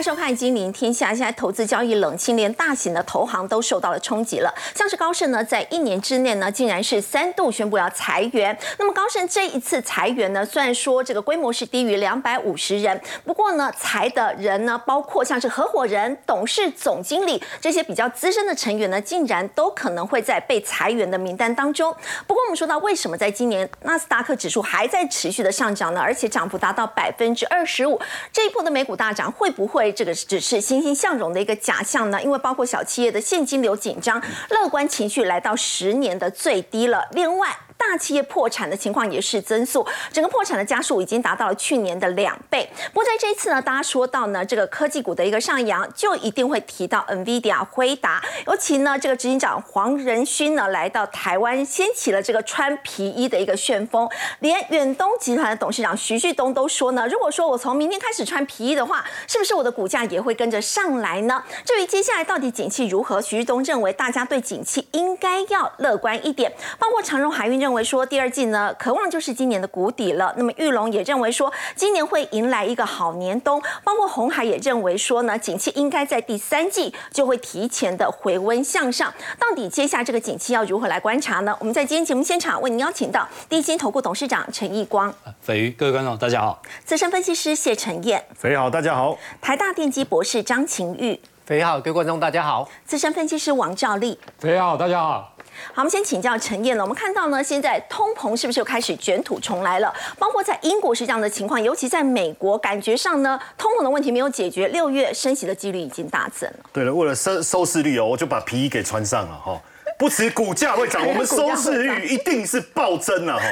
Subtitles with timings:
[0.00, 1.08] 迎收看《金陵天下》。
[1.10, 4.50] 现在投资交易冷清，连大型的投行都受到了冲击了。
[4.74, 8.58] 像是高盛呢，在一年之内呢，竟然是三度宣布要裁员。
[8.78, 21.94] 那么高盛这一次裁员呢，虽然说这个规模是低于两百五十人，不过呢，裁的人呢，包括像是合伙人、董事、总经理这些比较资深的成员呢，竟然都可能会在被裁员的名单当中。
[22.26, 26.00] 不过我们说到，为什么在今年纳斯达克指数还在持续的上涨呢？
[26.00, 28.00] 而且涨幅达到百分之二十五，
[28.32, 32.22] 这一波的美股大涨会不会这个只是欣欣向荣的一个假象呢？
[32.22, 37.06] 因为包括小企业的现金流紧张，乐观情绪来到十年的最低了。
[37.12, 42.68] 另外，大企业破产的情况也是增速，整个破产的家数已经达到了去年的两倍。
[42.92, 54.06] 不过在这一次呢，大家说到呢这个科技股的一个上扬，就一定会提到 NVIDIA 辉达，尤其呢这个执行长黄仁勋呢来到台湾，掀起了这个穿皮衣的一个旋风。
[54.40, 61.42] 连远东集团的董事长徐旭东都说呢，如果说我从明天开始穿皮衣的话，是不是我的股价也会跟着上来呢？
[61.64, 67.69] 至于接下来到底景气如何，徐旭东认为大家对景气应该要乐观一点，包括长荣海运认。
[67.70, 70.34] 认为说第二季呢，渴望就是今年的谷底了。
[70.36, 73.62] 那么玉龙也认为说，今年会迎来一个好年冬。
[73.84, 79.14] 包括红海也认为说呢，景气应该在第三季就会提前的回温向上。
[79.38, 81.56] 到底接下这个景气要如何来观察呢？
[81.60, 95.36] 我们在今天节目现场为您邀请到第一金投顾董事长陈义光，飞鱼各位观众大家好；资深分析师谢晨燕，飞好大家好；台大电机博士张晴玉，飞好各位观众大家好；资深分析师王兆立，飞好大家好。
[95.72, 96.82] 好，我们先请教陈燕了。
[96.82, 99.92] 我们看到呢，现在通膨是不是又开始卷土重来了？
[100.18, 106.58] 包括在英国是这样的情况，尤其在美国，感觉上呢，通膨的问题没有解决，六月升息的几率已经大增了。
[106.72, 109.60] 对了，为了收收视率哦，我就把皮衣给穿上了哈。
[110.00, 113.44] 不止股价会涨， 我们收视率一定是暴增了哈。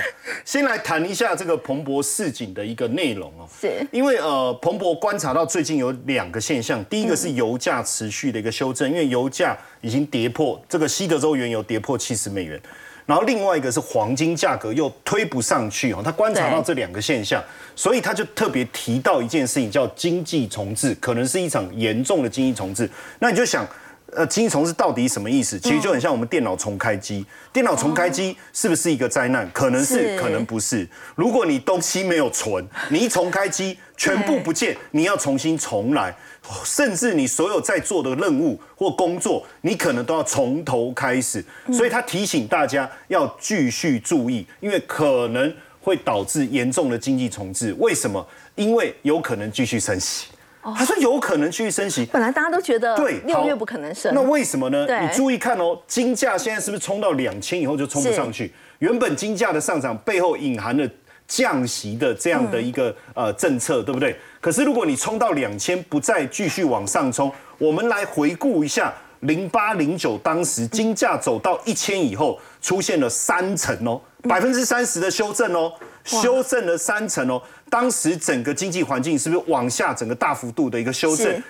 [0.47, 3.47] 先来谈一下这个彭博市井的一个内容哦。
[3.61, 12.59] 是，因为呃，彭博观察到最近有两个现象，第一个是油价持续的一个修正，因为油价已经跌破这个西德州原油跌破七十美元，
[13.05, 16.01] 然后另外一个是黄金价格又推不上去哦。
[16.03, 17.45] 他观察到这两个现象，
[17.77, 22.89] 所以他就特别提到一件事情，叫经济重置，可能是一场严重的经济重置。
[23.19, 23.69] 那你就想。
[24.15, 25.59] 呃，经济重置到底什么意思？
[25.61, 29.49] 其实就很像我们电脑重开机，电脑重开机是不是一个灾难？
[29.53, 30.89] 可能是，可能不是。
[31.15, 36.17] 如果你东西没有存，你一重开机全部不见，你要重新重来，
[36.65, 41.45] 甚至你所有在做的任务或工作，你可能都要从头开始。
[41.71, 47.75] 所以他提醒大家要继续注意，因为可能会导致严重的经济重置。
[47.79, 48.27] 为什么？
[48.55, 50.29] 因为有可能继续升息。
[50.77, 54.87] 他说有可能继续升息，本来大家都觉得对六月不可能升，那为什么呢？
[55.01, 58.53] 你注意看哦，金价现在是不是冲到两千以后就冲不上去？
[58.79, 60.89] 原本金价的上涨背后隐含了
[61.27, 64.17] 降息的这样的一个呃政策，对不对？
[64.41, 75.73] 可是如果你冲到两千不再继续往上冲，我们来回顾一下零八零九当时金价走到一千以后出现了三成哦，百分之三十的修正哦，
[76.05, 77.43] 修正了三成哦。
[77.71, 81.43] 当时整个经济环境是不是往下整个大幅度的一个修正，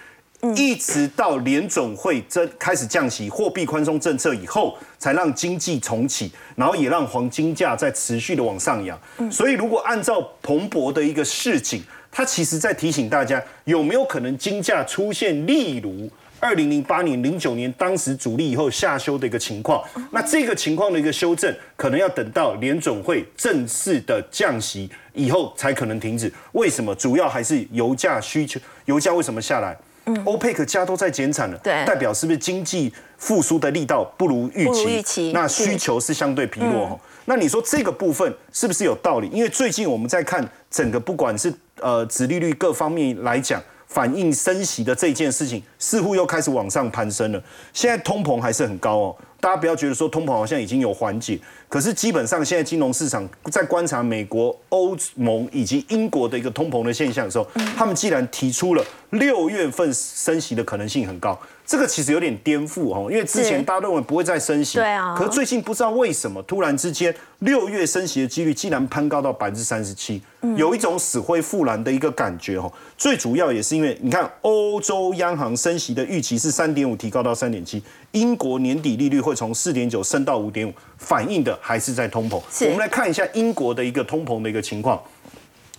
[0.56, 8.98] 一直到联总会真开始降息、货币宽松政策以后，才让经济重启，然后也让黄金价在持续的往上扬。
[9.30, 16.10] 所以如果按照蓬勃的一个市景，它其实在提醒大家，有没有可能金价出现例如。
[16.40, 19.82] 二零零八年、零九年，当时主力以后下修的一个情况，
[20.12, 26.32] 那这个情况的一个修正，可能要等到联准会正式的降息以后才可能停止。
[26.52, 26.94] 为什么？
[26.94, 29.76] 主要还是油价需求，油价为什么下来？
[30.06, 34.98] 嗯，欧佩克家都在减产了，对，代表是不是经济复苏的力道不如预期？
[34.98, 36.98] 预期，那需求是相对疲弱。
[37.24, 39.28] 那你说这个部分是不是有道理？
[39.32, 43.62] 因为最近我们在看整个，不管是呃，殖利率各方面来讲。
[43.88, 47.42] 反映升息的这件事情，似乎又开始往上攀升了。
[47.72, 51.38] 现在通膨还是很高哦，大家不要觉得说通膨好像已经有缓解，
[51.68, 61.38] 可是基本上现在金融市场在观察美国、欧盟以及英国的一个通膨的现象的时候，他们既然提出了六月份升息的可能性很高。
[61.68, 70.22] 这个其实有点颠覆哦，因为之前大家认为不会再升息，对啊，可是最近不知道为什么突然之间六月升息的几率竟然攀高到百分之三十七，
[70.56, 72.72] 有一种死灰复燃的一个感觉哦。
[72.96, 77.82] 最主要也是因为你看欧洲央行升息的预期是三点五提高到三点七，
[78.12, 82.40] 英国年底利率会从四点九升到五点五，反映的还是在通膨。
[82.64, 84.98] 我们来看一下英国的一个通膨的一个情况，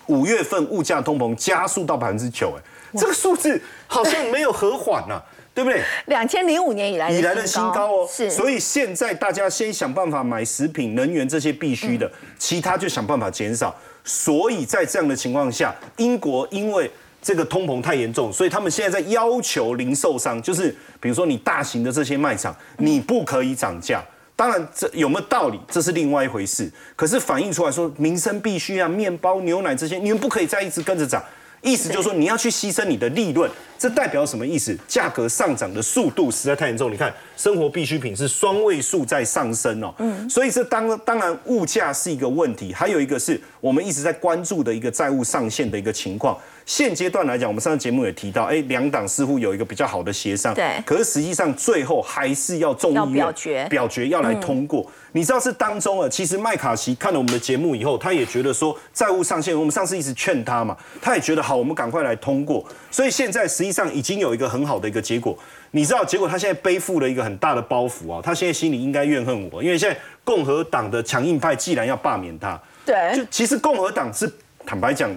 [0.05, 2.61] 五月份物价通膨加速到百分之九，哎，
[2.95, 5.19] 这个数字好像没有和缓呐。
[5.53, 5.81] 对不对？
[6.05, 8.29] 两千零五年以来以来的新高哦，是。
[8.29, 13.75] 所以现在大家先想办法买食品、能源这些必须的，其他就想办法减少。
[14.03, 16.89] 所以在这样的情况下，英国因为
[17.21, 24.01] 这个通膨太严重，所以他们现在在要求零售商，就是比如说你大型的这些卖场，你不可以涨价。
[24.35, 26.71] 当然，这有没有道理，这是另外一回事。
[26.95, 31.21] 可是反映出来说，民生必须啊，面包、牛奶这些，你们不可以再一直跟着涨。
[31.61, 34.77] 意思就是说，你要去牺牲你的利润，这代表什么意思？
[34.87, 36.91] 价格上涨的速度实在太严重。
[36.91, 46.37] 你看，生活必需品是双位数在上升哦，嗯，所以这当当然物价是一个问题，还有一个是我们一直在关注的一个债务上限的一个情况。
[46.65, 54.85] 现阶段来讲，我们上次节目也提到，哎，两党似乎有一个比较好的协商，对，可是实际上最后还是要众议表决，表决要来通过。
[55.13, 62.63] 你知道是当中啊，其实麦卡锡看了我们的节目以后，他也觉得说债务上限，我们上次一直劝他嘛，他也觉得好，我们赶快来通过。
[62.91, 65.37] 所以现在实际上已经有一个很好的一个结果。
[65.71, 74.31] 你知道结果他现在背负了一个很大的包袱啊，他现在心里应该怨恨我，因为现在共和党的强硬派既然要罢免他，对，就其实共和党是
[74.65, 75.09] 坦白讲，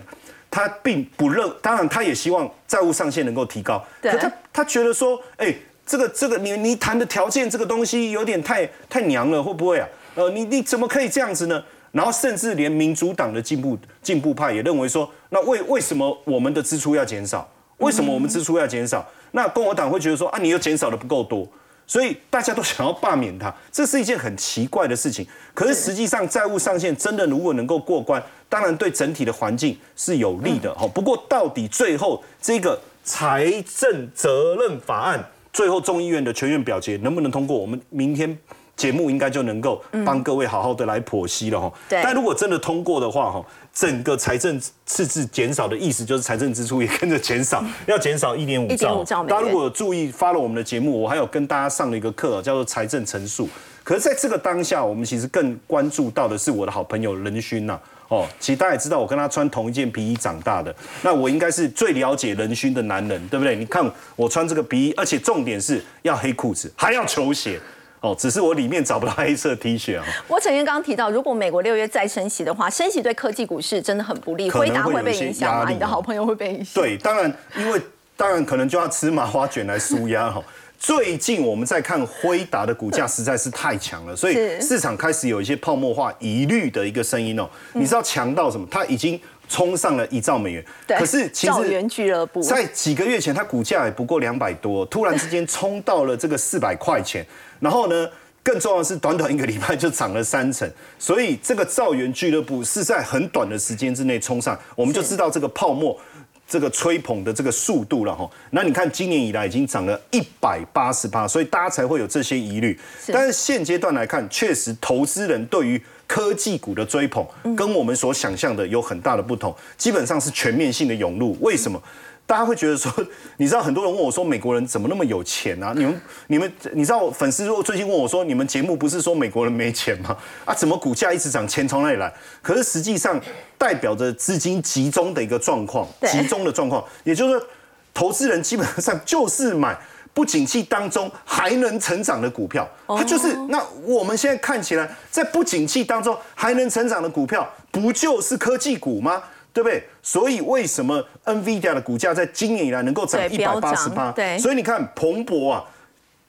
[0.51, 5.55] 他并不认，当然他也希望债务上限能够提高，可他他觉得说，哎。
[5.85, 9.89] 这个这个你你谈的条件这个东西有点太太娘了，会不会啊？
[10.15, 11.63] 呃，你你怎么可以这样子呢？
[11.91, 17.47] 然后甚至连民主党的进步进步派也认为说，那为为什么我们的支出要减少？
[17.83, 19.07] 为什么我们支出要减少？
[19.33, 21.47] 那共和党会觉得说啊，你又减少的不够多，
[21.87, 25.27] 所以大家都想要罢免他，这是一件很奇怪的事情。
[25.53, 30.87] 可是实际上债务上限真的如果能够过关，当然对整体的环境是有利的哈。
[30.89, 35.23] 不过到底最后这个财政责任法案。
[35.55, 37.59] 最后众议院的全院表决能不能通过？
[37.59, 38.39] 我们明天
[38.75, 41.71] 节目应该就能够帮各位好好的来剖析了哈。
[41.91, 49.03] 但如果真的通过的话哈，整个财政赤字减少的意思就是财政支出也跟着减少，要减少一点五兆。
[49.25, 53.49] 大家如果有注意发了我们的节目，我还有跟大家上了一个课，叫做财政陈述。
[53.83, 57.79] 可是在这个当下，我们其实更关注到的是我的好朋友任勋呐。
[58.09, 60.73] 哦，其实大家也知道，我跟他穿同一件皮衣长大的，
[61.03, 63.57] 那我应该是最了解人勋的男人，对不对？
[63.57, 67.59] 你看我穿这个皮衣，而且重点是要黑裤子，还要球鞋，
[68.03, 70.05] 哦，只是我里面找不到黑色 T 恤啊。
[70.27, 75.71] 我曾经刚刚提到，如果美国六月再升息的话，升息对科技股市真的很不利，回答会被影响吗？
[75.71, 76.83] 你的好朋友会被影响？
[76.83, 77.81] 对，当然，因为
[78.17, 80.43] 当然可能就要吃麻花卷来舒压哈。
[80.81, 87.49] 最近我们在看辉达的股价实在是太强了，所以市场开始有一些泡沫化疑虑的一个声音哦。
[87.73, 88.67] 你知道强到什么？
[88.69, 90.65] 它已经冲上了一兆美元。
[90.89, 97.25] 可是其实俱乐部在几个月前，它股价也不过两百多，突然之间冲到了这个四百块钱。
[97.63, 98.11] 然后呢，
[98.43, 100.71] 更重要的是，短短一个礼拜就涨了三成。
[100.99, 105.97] 所以这个造园俱乐部是在很短的时间之内冲上，我们就知道这个泡沫。
[106.45, 112.79] 这个吹捧的这个速度了哈，那你看今年以来已经涨了一百八十八，所以大家才会有这些疑虑。
[113.07, 117.27] 但是现阶段来看，确实投资人对于科技股的追捧，
[117.57, 121.35] 跟我们所想象的有很大的不同，基本上是全面性的涌入。
[121.41, 121.83] 为什么？
[122.25, 122.91] 大家会觉得说，
[123.37, 125.75] 你知道很多人问我说，美国人怎么那么有钱啊？
[125.77, 130.17] 你们、你们，你知道粉丝如果最近问我说，你们节目不是说美国人没钱吗？
[130.47, 132.11] 啊，怎么股价一直涨，钱从哪里来？
[132.41, 133.21] 可是实际上
[133.59, 137.47] 代表着资金集中的一个状况，集中的状况，也就是说，
[137.93, 139.77] 投资人基本上就是买
[140.15, 149.23] 不景气当中还能成长的股票，它就是那我们现在看起来在不景气当中还能成长的股票，不就是科技股吗？
[149.53, 149.83] 对不对？
[150.03, 154.11] 所以为什么 NVIDIA 的股价在今年以来能够涨一百八十八？
[154.13, 155.65] 对，所以你看彭博啊，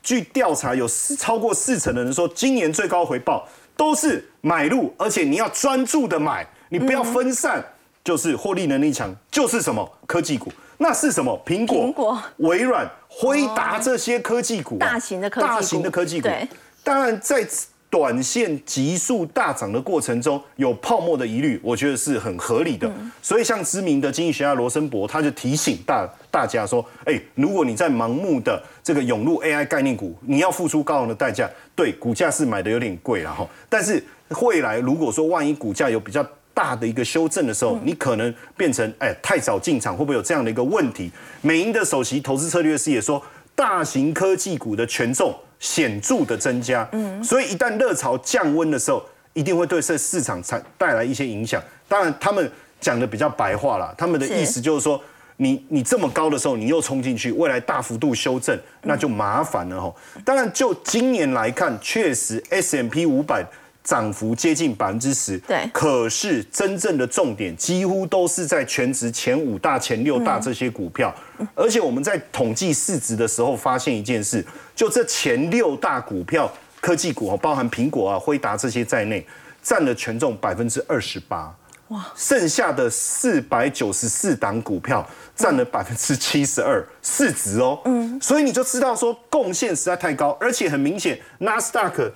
[0.01, 7.63] 据调查有四超过四成的人说，今年最高回报都是买入，而且你要专注的买，你不要分散，
[8.03, 10.51] 就是获利能力强，就是什么科技股？
[10.77, 11.41] 那是什么？
[11.45, 16.27] 苹果、苹果、微软、辉达这些科技股，大型的科技股，大型的科技股。
[16.27, 16.47] 对，
[16.83, 17.47] 当然在。
[17.93, 22.91] 短线急速大涨的过程中有泡沫的疑虑，我觉得是很合理的。
[23.21, 31.47] 所以，像知名的经济学家罗森伯，他就提醒大大家说：，哎，如果你在盲目的这个涌入 AI 概念股，你要付出高昂的代价。
[31.75, 33.47] 对，股价是买的有点贵了哈。
[33.69, 34.03] 但是
[34.41, 41.11] 未来如果说万一股价有比较大的一个修正的时候，你可能变成哎太早进场，会不会有这样的一个问题？
[41.43, 43.23] 美银的首席投资策略师也说，
[43.53, 45.31] 大型科技股的权重。
[45.63, 49.01] 显著的增加，嗯，所以一旦热潮降温的时候，
[49.31, 51.63] 一定会对这市场产带来一些影响。
[51.87, 52.51] 当然，他们
[52.81, 55.01] 讲的比较白话了，他们的意思就是说，
[55.37, 59.95] 你你这么高的时候，你又冲进去，未来大幅度修正，那就麻烦了哈。
[60.25, 63.45] 当然，就今年来看，确实 S M P 五百。
[63.83, 65.69] 涨幅接近百分之十，对。
[65.73, 71.13] 可是真正的重点几乎都是在全值前五大、前六大这些股票，
[71.53, 76.49] 而且我们在统计市值的时候发现一件事，就这前六大股票
[76.79, 79.25] 科技股包含苹果啊、辉达这些在内，
[79.61, 81.53] 占了权重百分之二十八。
[81.89, 92.09] 哇，剩下的四百九十四档股票占了百分之七十二市值哦，嗯，所以你就知道说贡献实在太高，而且很明显，纳斯达克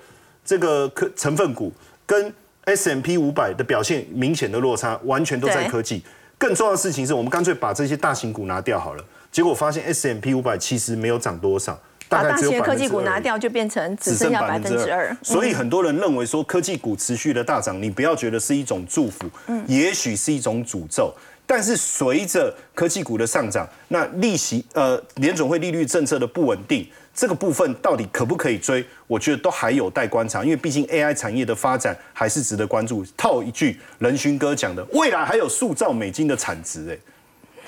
[0.47, 1.71] 这个科成分股
[2.05, 6.01] 跟 S M P 五百的表现明显的落差，完全都在科技。
[6.37, 11.77] 更重要的事情是我们干脆把这些大型股拿掉好了，结果发现 S M P 五百其实没有涨多少。
[12.09, 15.13] 把大型科技股拿掉，就变成只剩下百分之二。
[15.21, 21.13] 所以很多人认为说科技股持续的大涨，你不要觉得是一种祝福，嗯，也许是一种诅咒。
[21.47, 26.85] 但是随着科技股的上涨，那利息呃联总会利率政策的不稳定，
[27.15, 28.85] 这个部分到底可不可以追？
[29.07, 33.05] 我觉得都还有待观察，因为毕竟 AI 产业的发展还是值得关注。
[33.15, 36.97] 套一句人勋哥讲的，未来还有数兆美金的产值，哎。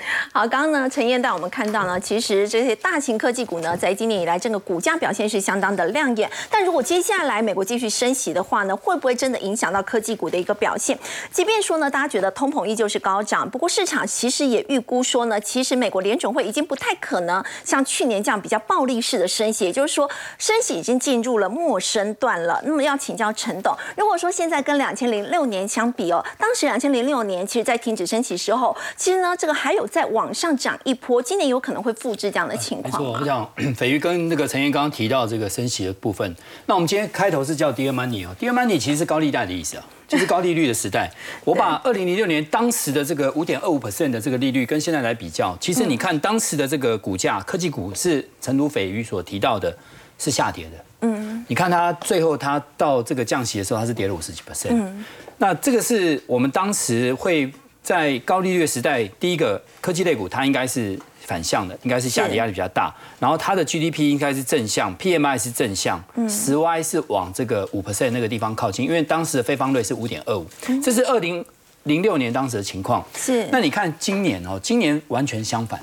[0.32, 6.30] 好，刚刚呢，陈燕带我们看到呢，其实这些大型科技股呢，在今年以来，这个股价表现是相当的亮眼。
[6.50, 10.98] 但如果接下来美国继续升息的话呢，会不会真的影响到科技股的一个表现？
[11.30, 22.60] 即便说呢，大家觉得通膨依旧是高涨，不过市场其实也预估说呢，其实美国联准会已经不太可能像去年这样比较暴力式的升息，也就是说，升息已经进入了末升段了。
[22.64, 29.86] 那么要请教陈董，如果说现在跟两千零六年相比哦，当时两千零六年其实在停止升息时候，其实呢，这个还有。
[29.90, 33.02] 再往上涨一波，今年有可能会复制这样的情况。
[33.02, 36.34] 没错，我想 斐瑜跟那个陈燕刚刚提到这个升息的部分。
[36.66, 41.10] 那我们今天开头是叫 Dear Money 哦，Dear Money 其实是高利贷的意思啊，就是高利率的时代。
[41.44, 49.76] 我把二零零六年当时的这个五点二五 percent 的这个利率跟现在来比较，其实你看当时的这个股价，科技股是陈如斐鱼所提到的，
[50.18, 50.70] 是下跌的。
[51.02, 54.70] 嗯，你看它最后它到这个降息的时候，它是跌了五十几 percent。
[54.70, 55.04] 嗯，
[55.38, 57.52] 那这个是我们当时会。
[57.82, 62.94] 在高利率时代，第一个科技类股它应该是反向的，应该是下跌压力比较大。
[63.18, 70.46] 然后它的 GDP 应该是正向，PMI 是正向，十 Y 是往这个五 percent 那个地方靠近，因为当时的非方率是五点二五，
[70.82, 71.44] 这是二零
[71.84, 73.04] 零六年当时的情况。
[73.16, 73.46] 是。
[73.50, 75.80] 那你看今年哦，今年完全相反。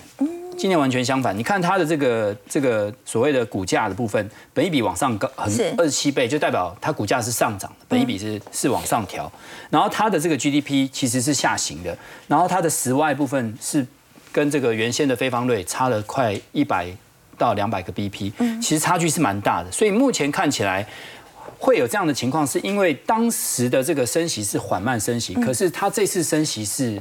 [0.58, 9.32] 今年完全相反，你看它的这个这个所谓的股价的部分，本一比往上高，很二十七倍，就代表它股价是上涨的，本一比是是往上调。
[9.70, 11.96] 然后它的这个 GDP 其实是下行的，
[12.28, 13.86] 然后它的实外部分是
[14.32, 16.88] 跟这个原先的非方率差了快一百
[17.38, 19.72] 到两百个 BP，其实差距是蛮大的。
[19.72, 20.84] 所以目前看起来
[21.60, 27.00] 会有这样的情况，是因为当时的这个升息是缓慢升息，可是它这次升息是。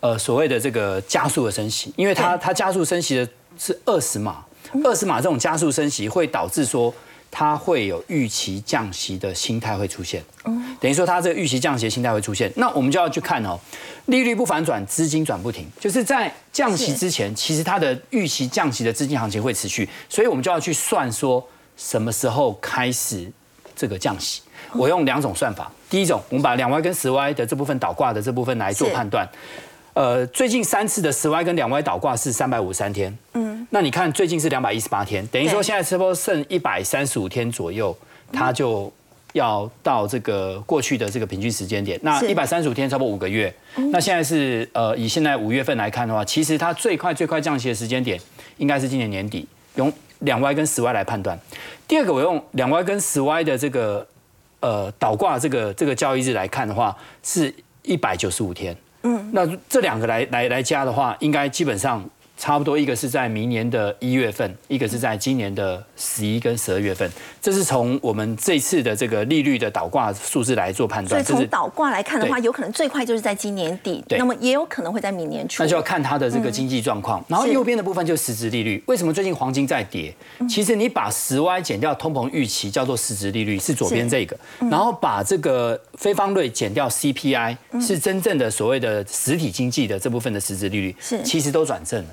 [0.00, 4.44] 呃，所谓的这个加速的升息，因为它它加速升息的是二十码，
[4.84, 6.94] 二十码这种加速升息会导致说
[7.30, 10.22] 它会有预期降息的心态会出现，
[10.80, 13.58] 等于说它这个预期降息的心态会出现，那我们就要去看哦，
[14.06, 23.30] 利率不反转，资金转不停，就是在降息之前，其实它的预期降息的资金行情会持续，所以我们就要去算说什么时候开始
[23.74, 24.42] 这个降息。
[24.72, 29.26] 我用两种算法，第一种，我们把两 Y 跟十 Y 的这部分倒挂的这部分来做判断。
[29.96, 37.96] 呃，最近三次的十 Y 跟两 Y 倒挂是三百五十三天，嗯，那你看最近是两百一十八天，等于说现在差不多剩一百三十五天左右，
[38.30, 38.92] 它就
[39.32, 41.98] 要到这个过去的这个平均时间点。
[42.02, 43.50] 那一百三十五天差不多五个月，
[43.90, 48.20] 那现在是呃以现在五月份来看的话，其实它最快最快降息的时间点
[48.58, 51.40] 应该是今年年底，用两 Y 跟十 Y 来判断。
[51.88, 54.06] 第二个，我用两 Y 跟十 Y 的这个
[54.60, 58.76] 呃倒挂这个这个交易日来看的话，是一百九十五天。
[59.32, 62.02] 那这两个来来来加的话，应该基本上。
[62.36, 67.10] 差不多一个是在明年的一月份，一个是在今年的十一跟十二月份。
[67.40, 71.24] 这是从我们这次的这个利率的倒挂数字来做判断。
[71.24, 75.62] 所以从倒挂来看的话，有可能最快就是在今年底，那么也有可能会在明年初。
[75.62, 77.24] 那就要看它的这个经济状况。
[77.26, 78.82] 然后右边的部分就是实质利率。
[78.86, 80.14] 为什么最近黄金在跌？
[80.48, 84.36] 其实你把十 Y 减掉通膨预期，叫做实质利率，是左边这个。
[84.70, 92.10] 然后把这个非方率减掉 CPI，是真正的所谓的实体经济的这部分的实质利率，是其实都转正了。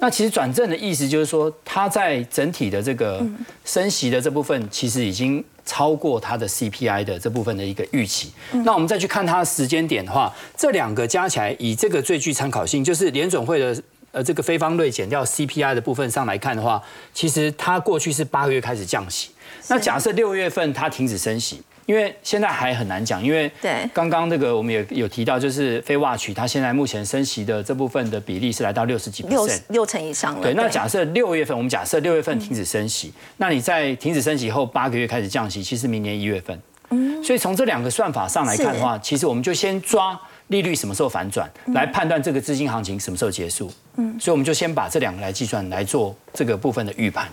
[0.00, 3.24] 那其实转正的意思就是说，它在整体的这个
[3.64, 8.32] 升息的这部分，其实已经超过它的 CPI 的这部分的一个预期。
[8.64, 13.82] 那我们再去看它的时间点的话，这两个加起来，以这个最具参考性，就是联总会的
[14.12, 16.82] 呃这个非方率减掉 CPI 的部分上来看的话，
[17.12, 19.30] 其实它过去是八个月开始降息。
[19.68, 21.62] 那假设六月份它停止升息。
[21.88, 23.50] 因为现在还很难讲，因为
[23.94, 30.42] 刚刚那个我们也有提到，就是非挖取它现在目前升息的这部分的比例是来到六十几 percent，六成以上了。
[30.42, 36.60] 对，那假设六月份，我们假设六月份停止升息，那你在停止升息后八个月开始降息，其实明年一月份。
[36.90, 37.24] 嗯。
[37.24, 43.72] 所以从这两个算法上来看的话，其实我们就先抓利率什么时候反转，来判断这个资金行情什么时候结束。
[43.96, 44.14] 嗯。
[44.20, 47.26] 所以我们就先把这两个来计算来做这个部分的预判。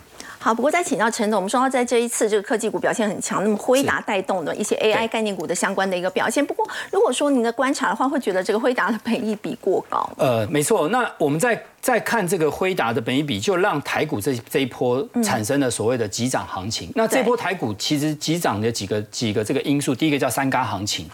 [0.46, 6.46] 好，不过再请教陈总，我们说到在这一次这个科技股表现很强，那么辉达带动的一些 AI 概念股的相关的一个表现。
[6.46, 10.08] 不过如果说您的观察的话，会觉得这个辉达的本益比过高？
[10.18, 10.88] 呃，没错。
[10.90, 16.92] 那我们在在看这个辉达的本益比，就让台股这这一波产生了所谓的急涨行情。
[16.94, 21.10] 那这波台股其实急涨的几个几个这个因素，第一个叫三嘎行情，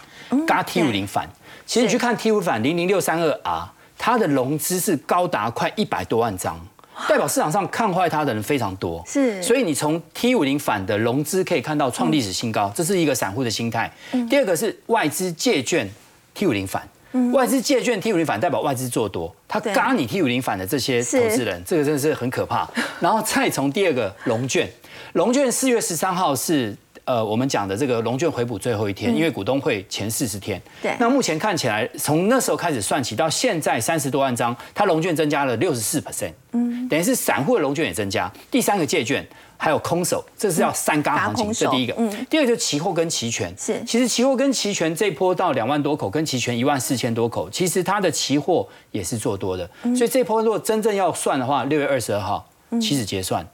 [0.46, 1.26] 嘎 T 五零反。
[1.64, 6.60] 其实你去看 T 五反零零六三二 R，它的融资是高达快一百多万张。
[7.08, 13.92] 代表市场上看坏它的人非常多，是，所以你从 T 五零反的融资可以看到创历史新高，这是一个散户的心态。
[14.28, 15.88] 第二个是外资借券
[16.34, 16.88] T 五零反，
[17.32, 22.68] 外资借券 T 五零反代表外资做多，他嘎你 T 五零反的这些投资人，这个真的是很可怕。
[23.00, 24.70] 然后再从第二个龙券，
[25.14, 26.76] 龙券四月十三号是。
[27.04, 30.62] 呃，我们讲的这个龙券回补最后一天，因为股东会前四十天。
[30.80, 30.94] 对。
[31.00, 36.32] 那目前看起来，从那时候开始算起到现在三十多万张，它龙券增加了六十四 percent。
[36.52, 36.88] 嗯。
[36.88, 38.32] 等于是散户的龙券也增加。
[38.50, 41.52] 第三个借券，还有空手，这是要三嘎行情。
[41.52, 41.94] 这第一个。
[41.98, 42.26] 嗯。
[42.30, 43.52] 第二个就是期货跟期权。
[43.58, 43.82] 是。
[43.84, 49.68] 其实期货跟期权这波到两万多口，跟期权一万四千多口，其实它的期货也是做多的。
[49.96, 52.48] 所以这波如果真正要算的话，六月二十二号
[52.80, 53.44] 期指结算，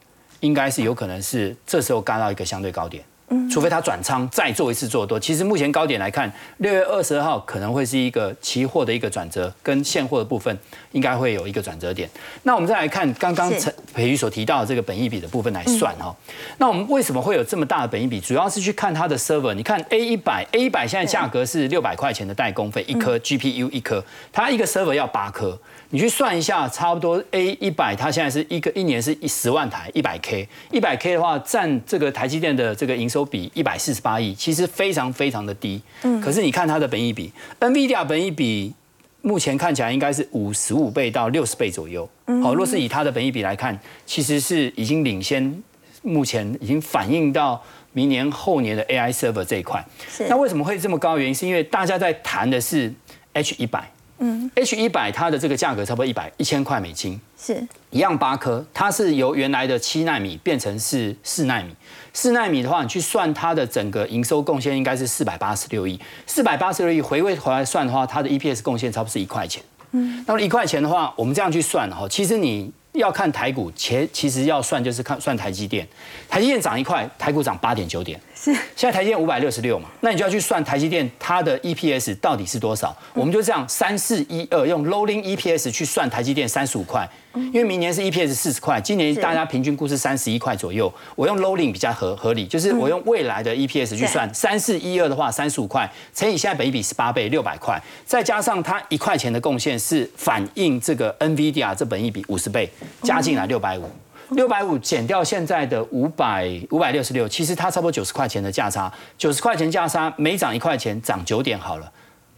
[0.41, 3.03] 应该是有可能是这时候干到一个相对高点。
[3.51, 10.57] 除非他转仓再做一次做多，其实目前高点来看，六月二十二号可能会是一个期货的一个转折，跟现货的部分
[10.93, 12.09] 应该会有一个转折点。
[12.45, 16.15] 那我们再来看刚刚陈培宇所提到的这个本益比的部分来算哈。
[16.59, 18.21] 那我们为什么会有这么大的本益比？
[18.21, 19.53] 主要是去看它的 server。
[19.55, 25.59] 你看 A 一百 A 一百现在价格是六百块钱的代工费，一颗 GPU 一颗，它一个 server 要八颗。
[25.91, 35.81] 你去算一下，差不多 A 一百，它现在是一个一年是一十万台，一百 K，一百 K 的话，占这个台积电的这个营收比一百四十八亿，其实非常非常的低。
[36.03, 36.21] 嗯。
[36.21, 38.75] 可是你看它的本益比，NVIDIA 本益比
[39.23, 42.07] 目前看起来应该是五十五倍到六十倍左右。
[42.27, 42.43] 嗯。
[42.43, 45.63] 好，若是以它的本益比来看，其实是已经领先，
[46.03, 47.63] 目前已经反映到
[47.95, 49.83] 明年后年的 AI server 这一块。
[50.07, 50.27] 是。
[50.29, 51.17] 那为什么会这么高？
[51.17, 52.93] 原因是因为大家在谈的是
[53.33, 53.91] H 一百。
[54.19, 61.75] 嗯，H 一百它的这个价格差不多一百一千块美金，是一样八颗，它是由原来的七纳米变成是四纳米，
[62.13, 69.63] 四纳米的话，你去算它的整个营收贡献应该是四百八十六亿，四百八十六亿回味回来算的话，它的 EPS 贡献差不多是一块钱。
[69.93, 75.87] 嗯，那么一块钱的话，我们这样去算哈，其实你要看台股，其其实要算就是看算台积电，
[76.29, 78.21] 台积电涨一块，台股涨八点九点。
[78.41, 82.97] 是，现在台积电五百六十六嘛，那你就要去算台积电它的 EPS 到底是多少？
[83.13, 90.93] 我们就这样三四一二用 rolling EPS 去算台积电三十五块，因为明年是 EPS 四十块，今年大家平均估是三十一块左右。
[91.17, 102.71] 我用 rolling 比较合合理，就是我用未来的 EPS 去算三四一二的话，三十五块乘以现在本一比十八倍六百块，再加上它一块钱的贡献是反映这个 NVIDIA 这本一比五十倍
[103.03, 103.91] 加进来六百五。
[104.31, 111.91] 六百五减掉现在的五百五百六十六，其实它差不多九十块钱的价差，九十块钱价差每涨一块钱涨九点好了，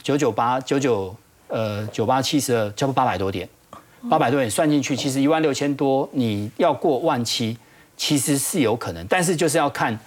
[0.02, 1.14] 九九八九九
[1.48, 3.48] 呃九八七十二，差不多八百多点，
[4.08, 7.58] 八百多点算进去，其实一万六千多，你要过万七
[7.96, 9.98] 其实是有可能，但是就是要看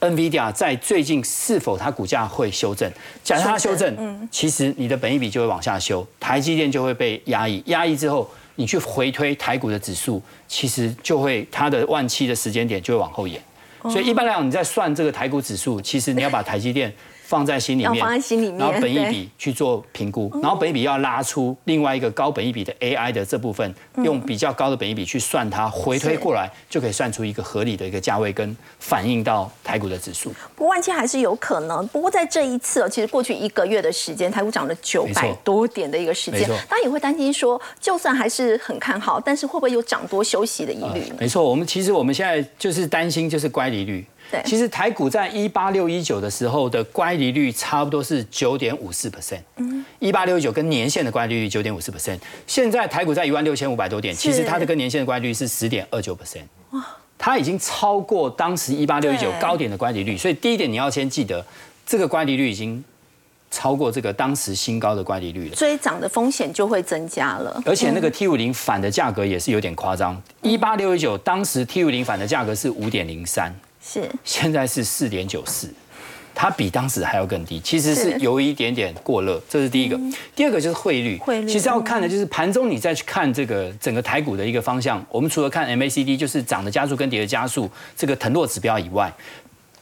[0.00, 2.90] NVIDIA 在最近是否它股价会修正，
[3.22, 8.28] 假设它修正，其实你的本益比就会往下修，台积电就会被压抑，压抑之后。
[8.58, 13.40] 你去回推台股的指数，其实就会它的万期的时间点就会往后延，
[13.82, 16.92] 所以一般来讲，你在算这个台股指数，其实你要把台积电。
[17.28, 17.94] 放在心里面，
[18.56, 30.32] 然后本一笔去做评估，然后本一笔要拉出另外一个高本一笔的 AI 的这部分，用比较高的本一笔去算它，回推过来就可以算出一个合理的一个价位，跟反映到台股的指数。
[30.56, 41.12] 不过万千还是有可能，不过在这一次哦，其实过去一个月的时间，台股涨了九百多点的一个时间，大家也会担心说，就算还是很看好，但是会不会有涨多休息的疑虑？
[41.20, 44.06] 没错，我们其实我们现在就是担心就是乖离率。
[44.44, 56.84] 其实台股在一八六一九的时候的乖离率差不多是九点五四 percent，嗯，一八六一九跟年线的乖离率九点五四 percent，现在台股在一万六千五百多点，其实它的跟年线的乖离率是十点二九 percent，哇，
[57.16, 61.44] 它已经超过当时一八六一九高点的乖离率，所以第一点你要先记得，
[61.86, 62.84] 这个乖离率已经
[63.50, 73.54] 超过这个当时新高的乖离率了，追涨的风险就会增加了，而且那个 T 五零反的价格也是有点夸张，一八六一九当时 T 五零反的价格是五点零三。
[73.90, 75.72] 是，现在是四点九四，
[76.34, 79.98] 它比当时还要更低，其实是有一点点过热，这是第一个。
[80.36, 85.02] 第二个就是汇率，汇率其实要看的就是盘中你再去看这个整个台股的一个方向。
[85.08, 89.10] 我们除了看 MACD，就是涨的加速跟跌的加速这个腾落指标以外，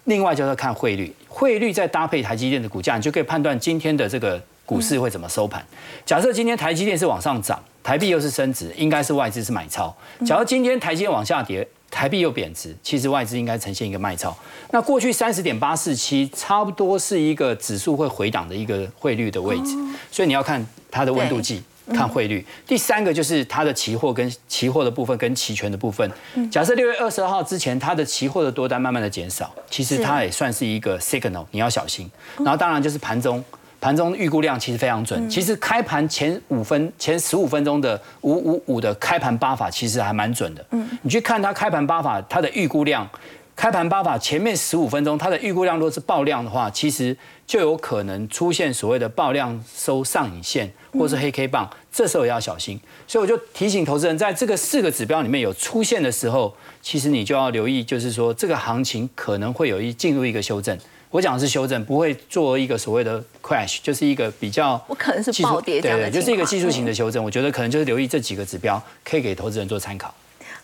[0.04, 5.66] 另外就是看汇率，汇率再搭配台积电的股价，你就可以判断今天的这个股市会怎么收盘。
[6.04, 7.60] 假设今天台积电是往上涨。
[7.82, 9.96] 台币又是升值，应该是外资是买超。
[10.26, 14.36] 假如今天台积电往下跌，台币又贬值，其实外资应该呈现一个卖超。
[14.70, 19.76] 那过去三十点八四七，差不多是一个指数会回档的一个汇率的位置，
[20.10, 22.44] 所以你要看它的温度计，看汇率。
[22.66, 26.10] 第三个就是它的期货跟期货的部分跟期权的部分。
[26.50, 32.10] 假设六月二十二号之前，它的期货的多单慢慢的减少，其实它也算是一个 signal，你要小心。
[32.38, 33.42] 然后当然就是盘中。
[33.86, 40.66] 盘中预估量其实非常准，其实开盘前五分、前十五分钟的五五五的开盘八法其实还蛮准的。
[40.72, 43.08] 嗯，你去看它开盘八法，它的预估量，
[43.54, 52.80] 开盘八法前面十五分钟它的预估量若是爆量的话，其实就有可能出现所谓的爆量收上影线或是黑 K 棒，这时候也要小心。
[53.06, 60.76] 所以我就提醒投资人，在这个四个指标里面有出现的时候，其实你就要留意，就是说这个行情可能会有一进入一个修正。
[61.16, 67.24] 我讲的是修正，不会做一个所谓的 crash，就是一个比较，我可能是暴跌这样的就是一个技术型的修正。
[67.24, 70.14] 我觉得可能就是留意这几个指标，可以给投资人做参考。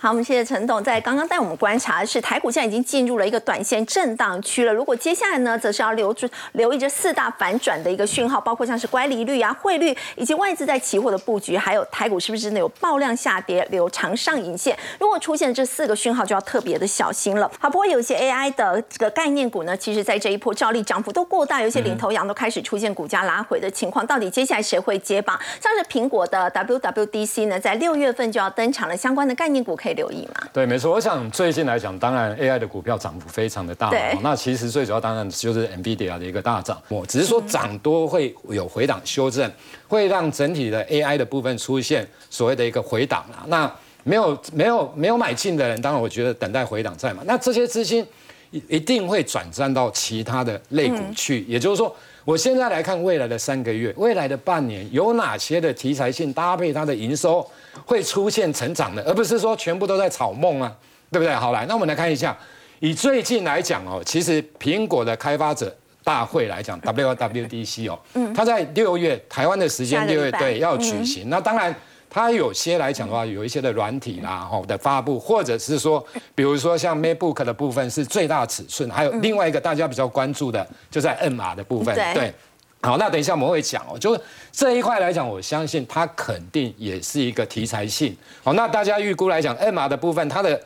[0.02, 0.82] 好，我们谢谢陈董。
[0.82, 4.74] 在刚刚带我们观察的是，台股现在已经进入了一个短线震荡区了。
[4.74, 14.76] 如果接下来呢，则是要留住、留意这四大反转的一个讯号，包括像是乖离率啊、汇率，以及外资在期货的布局，还有台股是不是真的有爆量下跌、留长上影线？
[14.98, 17.48] 如果出现这四个讯号，就要特别的小心了。
[17.60, 24.04] 好，不过有一些 AI 的这个概念股呢，其实在这一波照例涨幅都过大，有些领头羊都开始出现股价拉回的情况。
[24.04, 25.38] 到底接下来谁会接棒？
[25.60, 30.48] 像是苹果的 WWDC 呢，在六月份就要登场了，相关的概念股可以留意吗？
[30.52, 30.66] 对。
[30.66, 33.90] 没错，我想最近来讲，当然 AI 的股票涨幅非常的大。
[34.22, 36.80] 那其实最主要当然就是 NVIDIA 的一个大涨。
[36.88, 39.50] 我只是说涨多会有回档修正，
[39.88, 43.44] 会让整体的 AI 的部分出现所谓的一个回档啊。
[43.46, 43.70] 那
[44.04, 47.22] 没有没有没有买进的人，当然我觉得等待回档在嘛。
[47.26, 48.06] 那这些资金
[48.50, 51.44] 一一定会转战到其他的类股去。
[51.44, 57.46] 也就是说，我现在来看未来的三个月、未来的半年，有哪些的题材性搭配它的营收。
[57.84, 60.72] 会出现成长的，而不是说全部都在炒梦啊，
[61.10, 61.34] 对不对？
[61.34, 62.36] 好来，那我们来看一下，
[62.80, 71.28] 以最近来讲哦，其实苹果的开发者大会来讲，WWDC 哦，嗯，它在六月台湾的时间六月对要举行。
[71.30, 71.74] 那当然，
[72.10, 76.04] 它有些来讲的话，有一些的软体啦，吼的发布，或者是说，
[76.34, 82.34] 比如说像 MacBook 的部分是最大尺寸，还有另外一个大家比较关注的，就在 N 码的部分，对。
[82.84, 88.16] 好，那等一下我们会讲哦，就是这一块来讲，我相信它肯定也是一个题材性。
[88.42, 90.60] 好，那大家预估来讲，M R 的部分，它的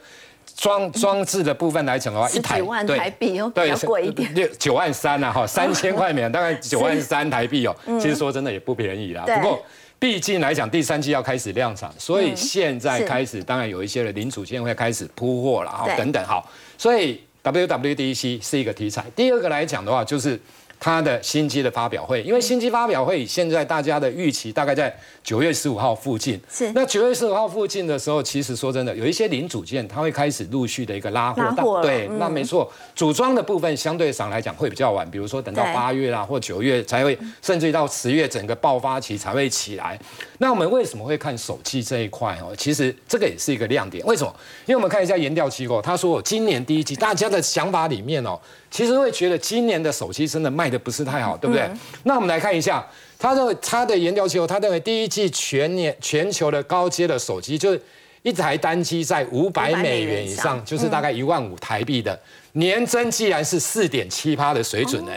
[0.57, 7.77] 装装置的部分来讲的话，一台万台币哦，比较贵一点，六九万三呐，哈，三千块美 大概九万三台币哦。
[8.01, 9.23] 其实说真的也不便宜啦。
[9.27, 9.63] 不过
[9.99, 19.05] 毕竟来讲，第三季要开始量产，所以现在开始当然有一些的零组件会开始铺货了，哈，等等，好，所以 WWDC 是一个题材。
[19.15, 20.41] 第二个来讲的话，就是。
[20.79, 26.41] 它的新机的发表会，因为新机发表会现在大家的预期大概在九月十五号附近。
[26.51, 26.71] 是。
[26.73, 31.43] 那九月十五号附近的时候，其实说真的，有一些零组件它会开始陆续的一个拉货。
[31.43, 32.71] 拉货对，那没错。
[32.95, 39.99] 组装的部分相对上来讲会比较晚，比如说等到八月啦或九月才会，甚至于到十月整个爆发期才会起来。
[40.39, 42.55] 那我们为什么会看手机这一块哦？
[42.57, 44.05] 其实这个也是一个亮点。
[44.07, 44.35] 为什么？
[44.67, 48.39] 因为我们看一下研调机构，他说今年第一季大家的想法里面哦。
[48.71, 51.71] 其实会觉得今年的手机真的卖的不是太好，对不对？
[52.05, 52.87] 那我们来看一下，
[53.19, 57.81] 他认为他的研究机构，他认为第一季全年全球的高阶的手机，就是
[58.23, 62.19] 一台单机在五百美元以上，就是大概一万五台币的
[62.53, 65.13] 年增，既然是四点七趴的水准呢，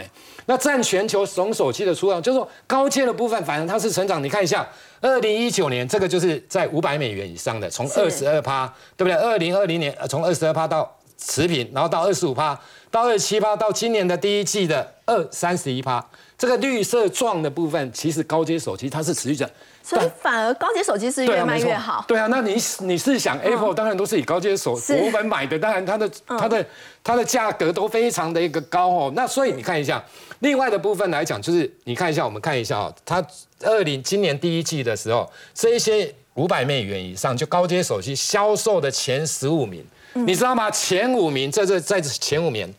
[0.46, 4.22] 那占全球总手机的数量，就是说高阶的部分，反正它是成长。
[4.22, 4.66] 你看一下，
[5.00, 9.14] 二零一九年这个就是在五百美元以上的，从二十二趴，对不对？
[9.14, 12.58] 二零二零年从二十二趴到持平，然后到二十五趴。
[12.92, 16.04] 到二十七趴，到今年的第一季的二三十一趴，
[16.36, 19.48] 这个绿色状的部分，其实高阶手机它是持续着，
[19.80, 22.04] 所以反而高阶手机是越卖越好。
[22.08, 26.66] 对啊，那你你是想 Apple 当然都是以高阶手国本买的，当然它的它的
[27.04, 29.12] 它的价格都非常的一个高哦。
[29.14, 30.04] 那所以你看一下，
[30.40, 33.24] 另外的部分来讲，就是你看一下，我们看一下哦，它
[33.62, 39.86] 二零今年第一季的时候，这一些五百美元以上就高阶手机销售的前十五名。
[40.12, 40.70] 你知道吗？
[40.70, 42.74] 前五名，在这在前五名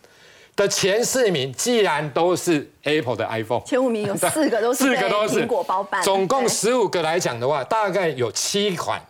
[0.56, 9.02] 的前四名，既然都是 Apple 的 iPhone，前五名有四个都是 四个都是苹果包办，总共十五个来讲的话，大概有七款，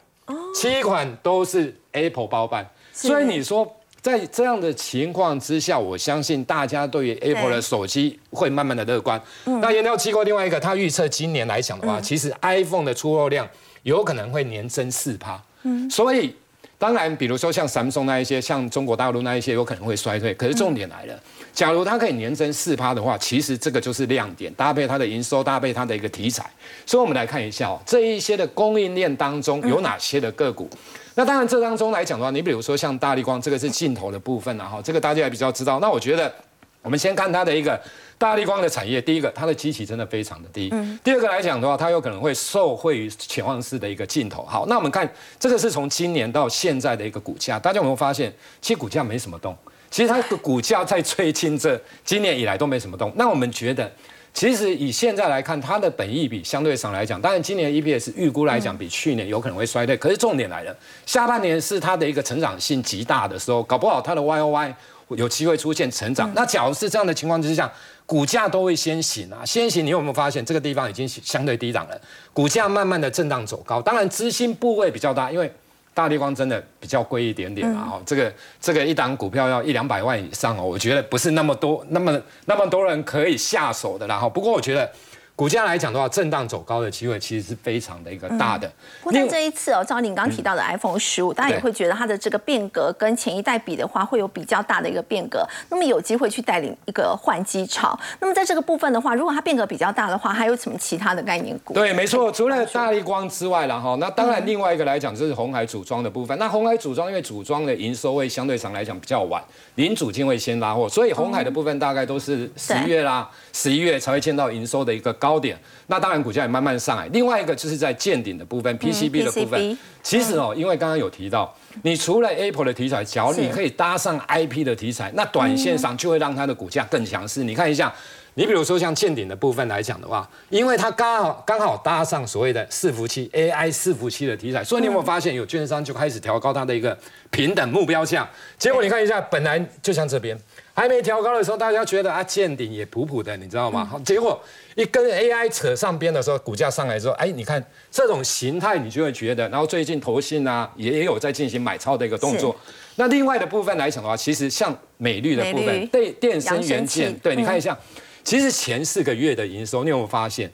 [0.56, 2.70] 七款都是 Apple 包办。
[2.94, 3.68] 所以你说
[4.02, 9.20] 在这样的情况之下，我相信大家对于 Apple 的手机会慢慢的乐观。
[9.46, 13.50] 那研究机构另外一个，他预测今年来讲的话，其实 iPhone 的出货量
[13.82, 15.42] 有可能会年增四趴。
[15.64, 16.36] 嗯，所以。
[16.82, 20.34] 当然，比如说像 Samsung 那一些，像中国大陆那一些，有可能会衰退。
[20.34, 21.13] 可是重点来了，
[21.54, 26.44] 假如它可以年增四趴的话，其实这个就是亮点，搭配它的营收，搭配它的一个题材。
[26.84, 30.67] 所以我们来看一下哦，这一些的供应链当中有哪些的个股，
[31.13, 35.80] 那当然这当中来讲的话，你比如说像大力光，这个是镜头的部分啊，哈，这个大家也比较知道。
[35.80, 36.34] 那我觉得
[36.82, 37.80] 我们先看它的一个
[38.22, 44.46] 大力光的产业，第一个它的机器真的非常的低，嗯，第二个来讲的话，它有可能会受惠于潜望式的一个镜头。
[44.46, 48.32] 好，那我们看这个是从今年到现在的一个股价，大家有没有发现，
[48.62, 49.58] 其实股价没什么动。
[49.90, 53.12] 其实它的股价在最近这今年以来都没什么动。
[53.16, 53.92] 那我们觉得，
[54.36, 59.98] 其实以现在来看，它的本益比相对上来讲，当然今年 EPS 预估来讲比去年有可能会衰退。
[59.98, 64.72] 可是重点来了，下半年是它的一个成长性极大的时候，搞不好它的 YOY
[65.15, 66.32] 有机会出现成长。
[66.34, 67.71] 那假如是这样的情况之下，
[68.06, 69.86] 股价都会先行啊，先行。
[69.86, 72.02] 你有没有发现这个地方已经相对低档了？
[72.34, 75.52] 股价慢慢的震荡走高，当然资金部位比较大，因为。
[75.93, 84.89] 大地光真的比较贵一点点啊，哈，这个这个一档股票要一两百万以上哦，我觉得不是那么多，那么那么多人可以下手的，啦哈不过我觉得。
[85.36, 88.72] 股价来讲的话，震荡走高的机会其实是非常的一个大的。
[89.02, 95.44] 不过这一次哦，照您刚提到的 iPhone 十五，大家也会觉得它的这个变革跟前一代比的话，会有比较大的一个变革。
[95.70, 97.98] 那么有机会去带领一个换机潮。
[98.20, 101.74] 那么在这个部分的话，如果它变革比较大的话，还有什么其他的概念股？
[101.74, 106.38] 对，没错，除了大力光之外了哈，那当然另外一个来讲就是红海组装的部分。
[106.38, 109.41] 那红海组装因为组装的营收会相对上来讲比较晚，
[109.76, 115.56] 零组件会先拉货，所以红海的部分大概都是十一月啦、十一月才会见到营收的一个高点。
[115.86, 117.08] 那当然，股价也慢慢上来。
[117.10, 121.54] 另外一个就是在见顶的部分，PCB 的部分，其实哦，因为刚刚有提到，
[121.84, 127.44] 你除了 Apple 的题材，只要你可以搭上 IP 的题材，那短线上就会让它的股价更强势。
[127.44, 127.94] 你看一下，
[128.34, 136.98] 你比如说像见顶的部分来讲的话，因为它刚好刚好搭上所谓的伺服器 AI 伺服器的题材，所以你有没有发现有券商就开始调高它的一个
[137.30, 138.28] 平等目标价？
[138.58, 140.38] 结果你看一下，本来就像这边。
[140.74, 144.02] 还没调高的时候，大家觉得啊见顶也普普的，你知道吗？
[144.06, 144.42] 结果
[144.76, 152.56] 一跟 AI 扯上边的时候，股价上来之后，哎，你看这种形态，你就会觉得，然后最近投信啊也有在进行买超的一个动作。
[152.96, 157.78] 那另外的部分来讲的话，其实像美绿的部分，对电声元件，对你看一下，
[158.24, 160.52] 其实前四个月的营收，你有没有发现？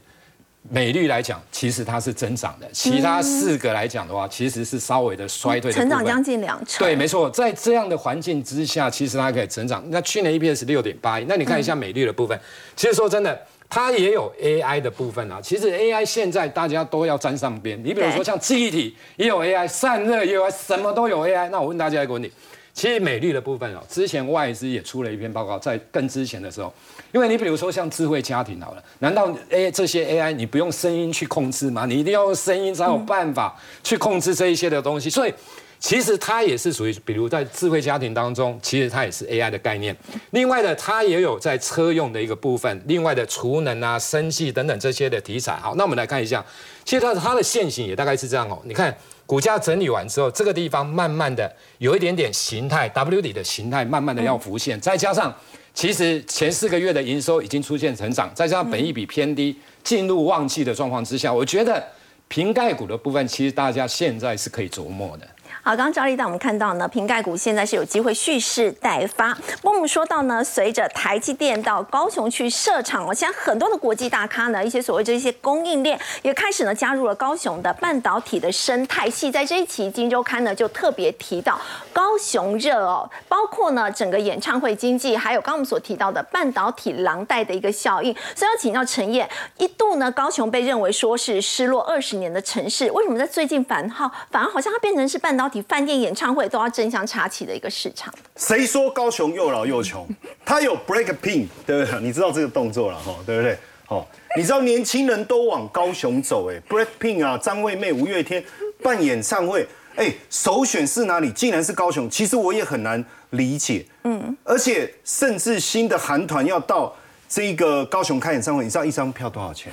[0.70, 5.72] 美率来讲，其实它是增长的；其他四个来讲的话，其实是稍微的衰退。
[5.72, 6.86] 成长将近两成。
[6.86, 9.84] 对，没错，在这样的环境之下，其实它可以成长。
[9.90, 12.38] 那去年 EPS 六点八亿，那你看一下美率的部分，
[12.76, 15.40] 其实说真的，它也有 AI 的部分啊。
[15.42, 21.50] 其实 AI 现在大家都要沾上边，你比如说像记忆体也有 AI，散热也有，什么都有 AI。
[21.50, 22.32] 那我问大家一个问题。
[22.78, 26.72] 其实美绿的部分哦，之前外资也出了一篇报告，在更之前的时候，
[27.12, 31.88] 因为你比如说像智慧家庭好了，难道 A 这些 AI 你不用声音去控制吗？
[31.88, 35.10] 你一定要用声音才有办法去控制这一些的东西。
[35.10, 35.34] 所以
[35.80, 39.98] 其实它也是属于，比如在智慧家庭当中，其实它也是 AI 的概念。
[40.30, 45.56] 另外的，它也有在车用的一个部分，另外的储能啊、生计等等这些的题材。
[45.56, 46.46] 好，那我们来看一下，
[46.86, 48.96] 其实它它的线型也大概是这样哦，你看。
[49.28, 55.32] 股价整理完之后，这个地方慢慢的有一点点形态，W 底的形态慢慢的要浮现，再加上
[55.74, 61.86] 其实前四个月的营收已经出现成长，再加上本益比偏低，进入旺季的状况之下，我觉得
[62.30, 65.28] 瓶盖股的部分其实大家现在是可以琢磨的。
[65.68, 69.34] 好，刚刚赵丽带我们看到呢，瓶盖股现在是有机会蓄势待发。
[69.62, 79.30] 不过我们说到呢，随着台积电到高雄去设厂了，现在很多的国际大咖呢，一些所谓这些供应链也开始呢加入了高雄的半导体的生态系。
[79.30, 81.60] 在这一期《金周刊》呢，就特别提到
[81.92, 88.16] 高雄热哦，包括呢整个演唱会经济，还有刚我们所提到的半导体廊带的一个效应。
[88.34, 95.57] 所以要请教陈燕，一度呢高雄被认为说是失落二十年的城市，为什么在最近反好反而好像它变成是半导体？
[95.64, 98.14] 饭店、演唱会都要争相插旗的一个市场。
[98.36, 100.08] 谁说高雄又老又穷？
[100.46, 102.00] 他有 break pin，对不对？
[102.02, 103.58] 你知道这个动作了哈，对不对？
[103.86, 108.44] 好，你知道年轻人都往高雄走，哎，break pin 啊，张惠妹、五月天
[108.84, 109.66] 办演唱会，
[109.96, 111.32] 哎，首选是哪里？
[111.32, 112.10] 竟然是高雄。
[112.10, 116.94] 其实我也很难理解，嗯，而且甚至新的韩团要到
[117.30, 119.72] 这个高雄开演唱会，你知道一张票多少钱？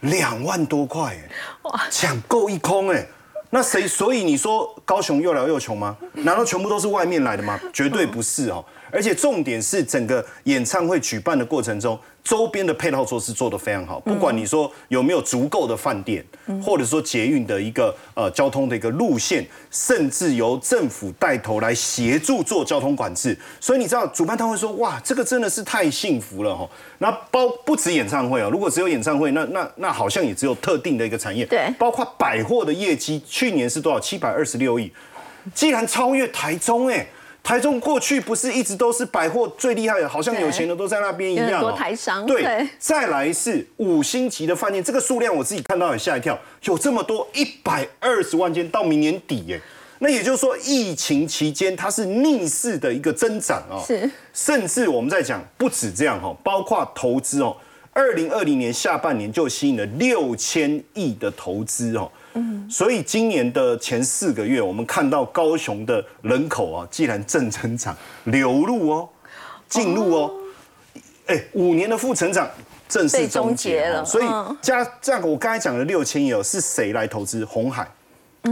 [0.00, 1.28] 两万多块，哎，
[1.62, 3.06] 哇，抢购一空，哎。
[3.54, 3.86] 那谁？
[3.86, 5.96] 所以你说高雄又老又穷吗？
[6.14, 7.56] 难道全部都是外面来的吗？
[7.72, 8.64] 绝对不是哦。
[8.94, 11.98] 而且重点是整个演唱会举办的过程中。
[12.22, 16.24] 周边的配套措施做得非常好，不管你说有没有足够的饭店，
[16.64, 26.66] 或者说捷运的一个呃交通的一个路线，甚至由政府带头来协助做交通管制，所以你知道主办单位说哇，这个真的是太幸福了哈。
[26.96, 34.00] 那包不止演唱会啊，如果只有演唱会，那那那好像也只有特定的一个产业，对，包括百货的业绩，去年是多少？
[34.00, 34.90] 七百二十六亿，
[35.52, 37.06] 既然超越台中哎。
[37.44, 41.60] 台中过去不是一直都是百货最厉害的，好像有钱的都在那边一样。
[41.60, 42.24] 多台商。
[42.24, 49.60] 对，再来是五星级的饭店，这个数量我自己看到也吓一跳，有这么多一百二十万间到明年底耶。
[49.98, 53.84] 那也就是说，疫情期间它是逆势的一个增长哦。
[53.86, 57.54] 是，甚至我们在讲不止这样哈，包括投资哦，
[57.92, 62.10] 二零二零年下半年就吸引了六千亿的投资哦。
[62.34, 69.08] 嗯，所以今年的前四个月，我们看到高雄的人口啊，既然正成长流入哦，
[69.68, 70.32] 进入哦，
[71.26, 72.48] 哎，五年的负成长
[72.88, 74.04] 正式终结了。
[74.04, 74.26] 所以
[74.60, 77.44] 加这样，我刚才讲的六千亿哦，是谁来投资？
[77.44, 77.88] 红海？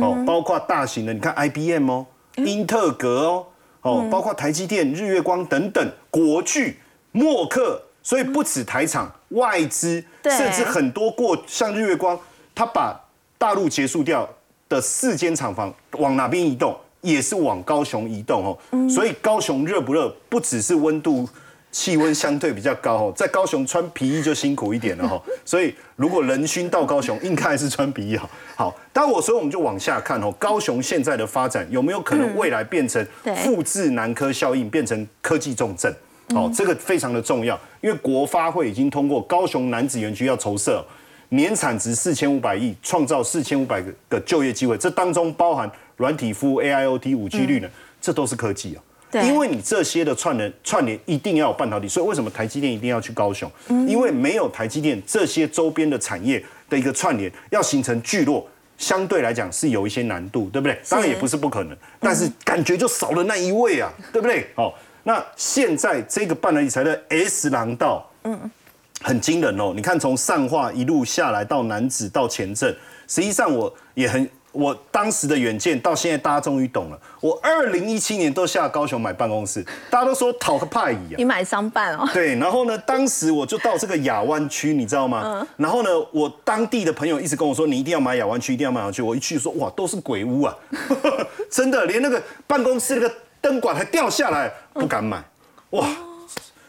[0.01, 3.47] 哦，包括大型的，你看 IBM 哦，英特格哦，
[3.83, 6.79] 哦，包括台积电、日月光等等，国巨、
[7.11, 12.19] 默克，所以不止台厂，外资甚至很多过像日月光，
[12.55, 12.99] 他把
[13.43, 14.29] 大陆结束掉
[14.69, 18.89] 的四间厂房往哪边移动，也是往高雄移动哦。
[18.89, 21.29] 所以高雄热不热，不只是温度、
[21.73, 25.21] 气温相对比较高哦，在高雄穿皮衣就辛苦一点了哈。
[25.45, 28.31] 所以如果人熏到高雄，应该还是穿皮衣好。
[28.55, 33.05] 好，当我说我们就往下看哦，高雄现在的发展有没有可能未来变成
[33.39, 35.93] 复制南科效应，变成科技重镇？
[36.29, 40.87] 哦，这个非常的重要，因为国发会已经通过高雄南子园区要筹设。
[41.33, 47.69] 年产值四千五百亿，创造四千五百个个就业机会，这当中包含软体服务、AIoT、五 G 率呢，
[48.03, 48.83] 这都是科技啊。
[49.11, 53.51] 对，因为你这些的串联串联一定要有半导体，所以为什么台积电一定要去高雄？
[53.89, 60.79] 因为没有台积电这些周边的产业的一个串联，要形成聚落，相对来讲是有一些难度，对不对？
[60.91, 64.47] 当然也不是不可能，但是感觉就少了那一位啊，对不对？
[64.55, 68.51] 好，那现在这个半导体材的 S 廊道，嗯。
[69.03, 69.73] 很惊人哦！
[69.75, 72.75] 你看，从上化一路下来到南子到前镇，
[73.07, 76.99] 实际上我也很，我当时的远见到现在大家终于懂了。
[77.21, 81.17] 我二零一七年都下高雄买办公室，大家都说讨个派椅啊。
[81.17, 82.09] 你买商办哦？
[82.15, 85.23] 对，然后呢，当时我就到这个亚湾区，你知道吗？
[85.25, 85.47] 嗯。
[85.57, 89.03] 然后呢，我当地的朋友一直跟我说，你一定要买亚湾区，一定要买亚湾区。
[89.03, 90.57] 我一去说，哇，都是鬼屋啊！
[91.51, 95.23] 真的，连那个办公室那个灯管还掉下来，不敢买。
[95.71, 95.89] 哇！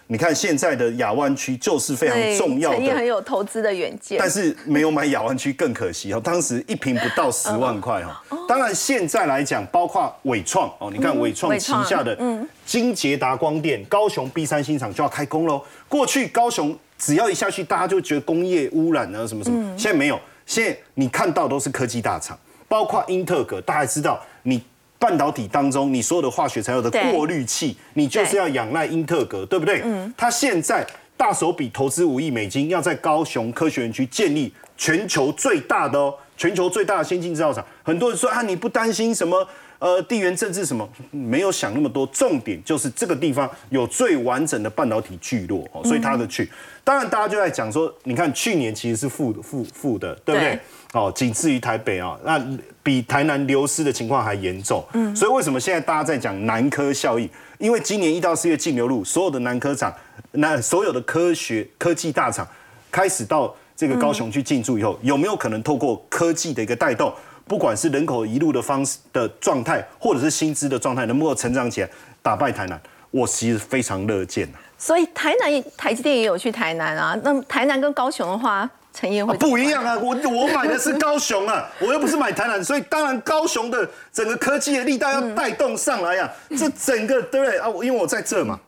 [0.07, 6.21] 你看现在的亚湾区就是非常重要的，陈很有投资的远见，但是没有买亚湾区更可惜哦。
[6.23, 8.37] 当时一平不到十万块哦。
[8.47, 12.17] 当然现在来讲，包括伟创哦，你看伟创旗下的
[12.65, 15.63] 金捷达光电高雄 B 三新厂就要开工喽。
[15.87, 22.37] 过去高雄只要一下去，大家就觉得工业污染啊什么什么，现在没有，现在你看到都是科技大厂，
[22.67, 24.61] 包括英特格，大家知道你。
[25.03, 29.81] 半导体当中，你所有的化学材料的过滤器，你就是要仰赖英特格，对不对？
[29.83, 30.13] 嗯。
[30.15, 30.87] 他现在
[31.17, 37.65] 大手笔投资五亿美金，要在高雄科学园区建立全球最大的哦，全球最大的先进制造厂。
[37.83, 39.45] 很多人说啊，你不担心什么？
[39.79, 40.87] 呃，地缘政治什么？
[41.11, 42.07] 没有想那么多。
[42.07, 46.49] 重点就是这个地方有最完整的半导体聚落哦，所以他的去。
[46.85, 50.57] 当然，大家就在讲说，你看去年其实是负负负的，对不对？
[50.93, 52.39] 哦，仅次于台北啊，那
[52.83, 54.83] 比台南流失的情况还严重。
[54.93, 57.27] 嗯，所以为什么现在大家在讲南科效应？
[57.57, 59.91] 因为今年一到四月净流入，所有的南科厂，
[60.33, 62.47] 那所有的科学科技大厂
[62.91, 67.11] 开始到这个高雄去进驻以后，有没有可能透过科技的一个带动，
[67.47, 71.89] 不管是人口一路的方式的状态，或者是薪资的状态，能不能成长起来，
[72.21, 72.79] 打败台南？
[73.09, 78.69] 我其实非常乐见所以台南台积电也有去台南啊，那台南跟高雄的话。
[78.93, 79.97] 陈彦会不一样啊！
[79.97, 86.31] 我我买的是 高雄啊，我又不是买台南，所以当然高雄的整个科技的力道要带动上来呀。
[86.51, 87.67] 这整个对不对啊？
[87.81, 88.59] 因为我在这嘛，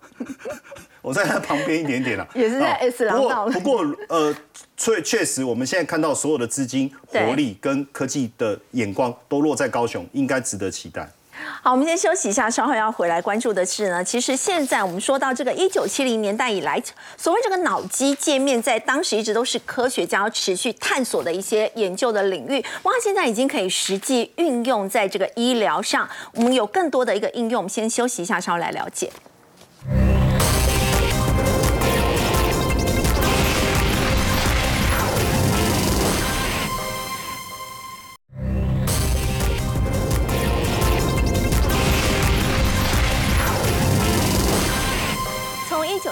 [1.03, 3.47] 我在它旁边一点点啊， 也是在 S 廊道。
[3.49, 4.35] 不过呃，
[4.75, 11.07] 确确实我们现在看到所有的资金活力跟科技的眼光都落在高雄，应该值得期待。
[11.61, 14.03] 好，我们先休息一下，稍后要回来关注的是呢。
[14.03, 16.81] 其实现在我们说到这个一九七零年代以来，
[17.17, 22.63] 所谓这个脑机界面，在当时一直都是科学家要持续探索的一些研究的领域。
[22.83, 27.59] 哇，现在已经可以实际运用在这个医疗上，我们有更多的一个应用。
[27.59, 29.09] 我们先休息一下，稍后来了解。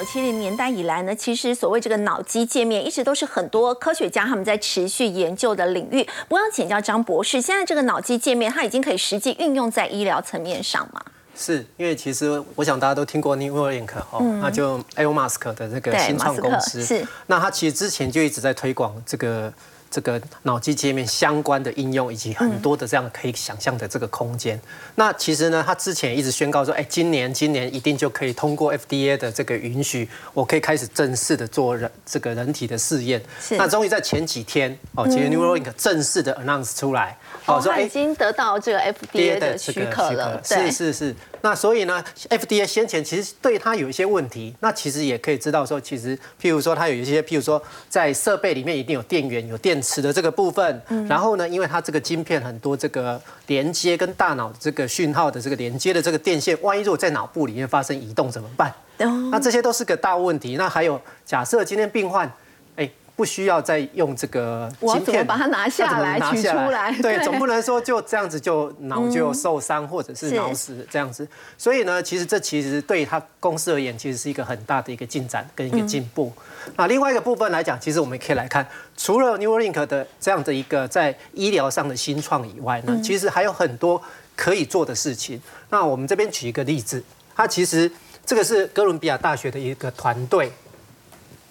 [0.05, 6.07] 七零年代以来呢，其实所谓这个脑机界面，一直都是很多科学家他们在持续研究的领域。
[6.29, 11.01] 我想请教张博士，现在这个脑机界面，它已经可以实际运用在医疗层面上吗？
[11.35, 19.51] 是因为其实我想大家都听过 Neuralink 哦，那就 Elon Musk 的这个新创公司，是那他其实之前就一直在推广这个。
[19.93, 24.59] 这个脑机界面相关的应用，以及很多的这样可以想象的这个空间。
[24.95, 33.21] 那其实呢，他之前一直宣告说，哎，今年今年一定就可以通过 FDA 的这个允许，我可以开始正式的做人这个人体的试验。
[33.51, 37.15] 那终于在前几天哦，其实 Neuralink 正式的 announce 出来，
[37.45, 40.41] 哦，说已经得到这个 FDA 的许可了。
[40.43, 41.15] 是是是。
[41.41, 58.73] 那所以呢，FDA 先前其实对它有一些问题，那其实也可以知道说，其实譬如说它有一些，譬如说在设备里面一定有电源、有电池的这个部分，然后呢，因为它这个晶片很多这个连接跟大脑这个讯号的这个连接的这个电线，万一如果在脑部里面发生移动怎么办？
[59.29, 60.55] 那这些都是个大问题。
[60.55, 62.31] 那还有假设今天病患。
[63.15, 71.27] 不需要再用这个晶片把它拿下来取出来，对，总不能说就这样子就脑就受伤或者是脑死这样子。
[71.55, 76.33] 所以呢，其实这其实对他公司而言，其实是一个很大的一个进展跟一个进步。
[76.75, 84.01] 那另外一个部分来讲，其实我们可以来看，除了 Neuralink 的这样的一个在医疗上的新创以外呢，其实还有很多
[84.35, 85.39] 可以做的事情。
[85.69, 87.03] 那我们这边举一个例子，
[87.35, 87.91] 它其实
[88.25, 90.51] 这个是哥伦比亚大学的一个团队。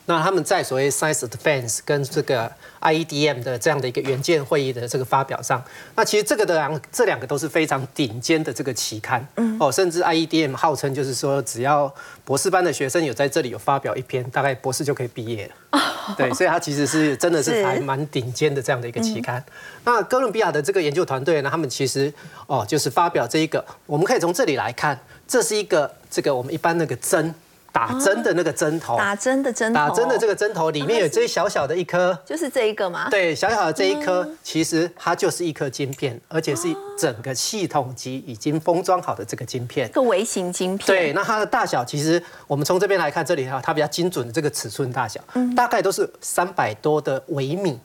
[0.06, 2.50] 那他们在所谓 Science Advance 跟这个
[2.80, 5.62] IEDM 的这样的一个原件会议的这个发表上，
[5.94, 9.24] 那其实这个的两这两个都是非常顶尖的这个期刊，
[9.60, 11.92] 哦，甚至 IEDM 号称就是说，只要
[12.24, 15.80] 博士班的学生有在这里有发表一篇，大概博士就可以毕业了。
[16.16, 19.42] 对，所以它其实是真的是还蛮顶尖的这样的一个期刊。
[19.84, 22.12] 那哥伦比亚的这个研究团队呢，他们其实
[22.48, 24.98] 哦，就是发表这一个，我们可以从这里来看，
[25.28, 27.32] 这是一个这个我们一般那个针。
[27.72, 33.08] 打针的那个针头，打针的针，打针的这个针头里面有这小小的一颗，就是这一个吗？
[33.10, 36.68] 对，小小的这一颗，其实它就是一颗晶片，而且是
[36.98, 40.86] 整个系统级已经封装好的这个晶片，一个微型晶片。
[40.86, 45.20] 对，那它的大小，其实我们从这边来看，这里哈，它比较精准的这个尺寸大小，
[45.56, 47.80] 大概都是三百多的微米。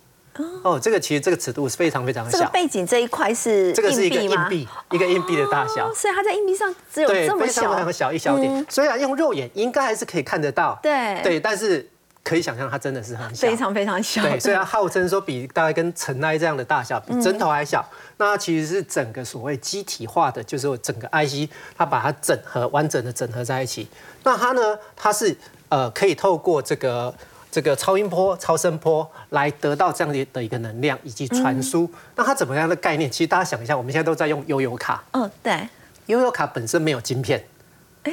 [0.63, 2.37] 哦，这个其实这个尺度是非常非常小。
[2.37, 5.93] 这个背景这一块是这个是一个硬币，一个硬币的大小。
[5.93, 8.65] 所以它在硬币上只有这么小，非常小一小点。
[8.69, 11.87] 虽然用肉眼应该还是可以看得到，对对，但是
[12.23, 14.21] 可以想象它真的是很小，非常非常小。
[14.21, 23.87] 对，虽然号称说比大概跟尘埃这样的大小，比针头还小，那它其实是整个所谓机体化的，就是整个 IC 它把它整合完整的整合在一起。
[24.23, 25.35] 那它呢，它是
[25.69, 27.13] 呃可以透过这个。
[27.57, 33.09] 这个超音波、超声波来得到这样的的一个能量以及传输，那它怎么样的概念？
[33.09, 35.03] 其实大家想一下，我们现在都在用悠游卡。
[35.13, 35.67] 嗯，对。
[36.05, 37.43] 悠游卡本身没有晶片，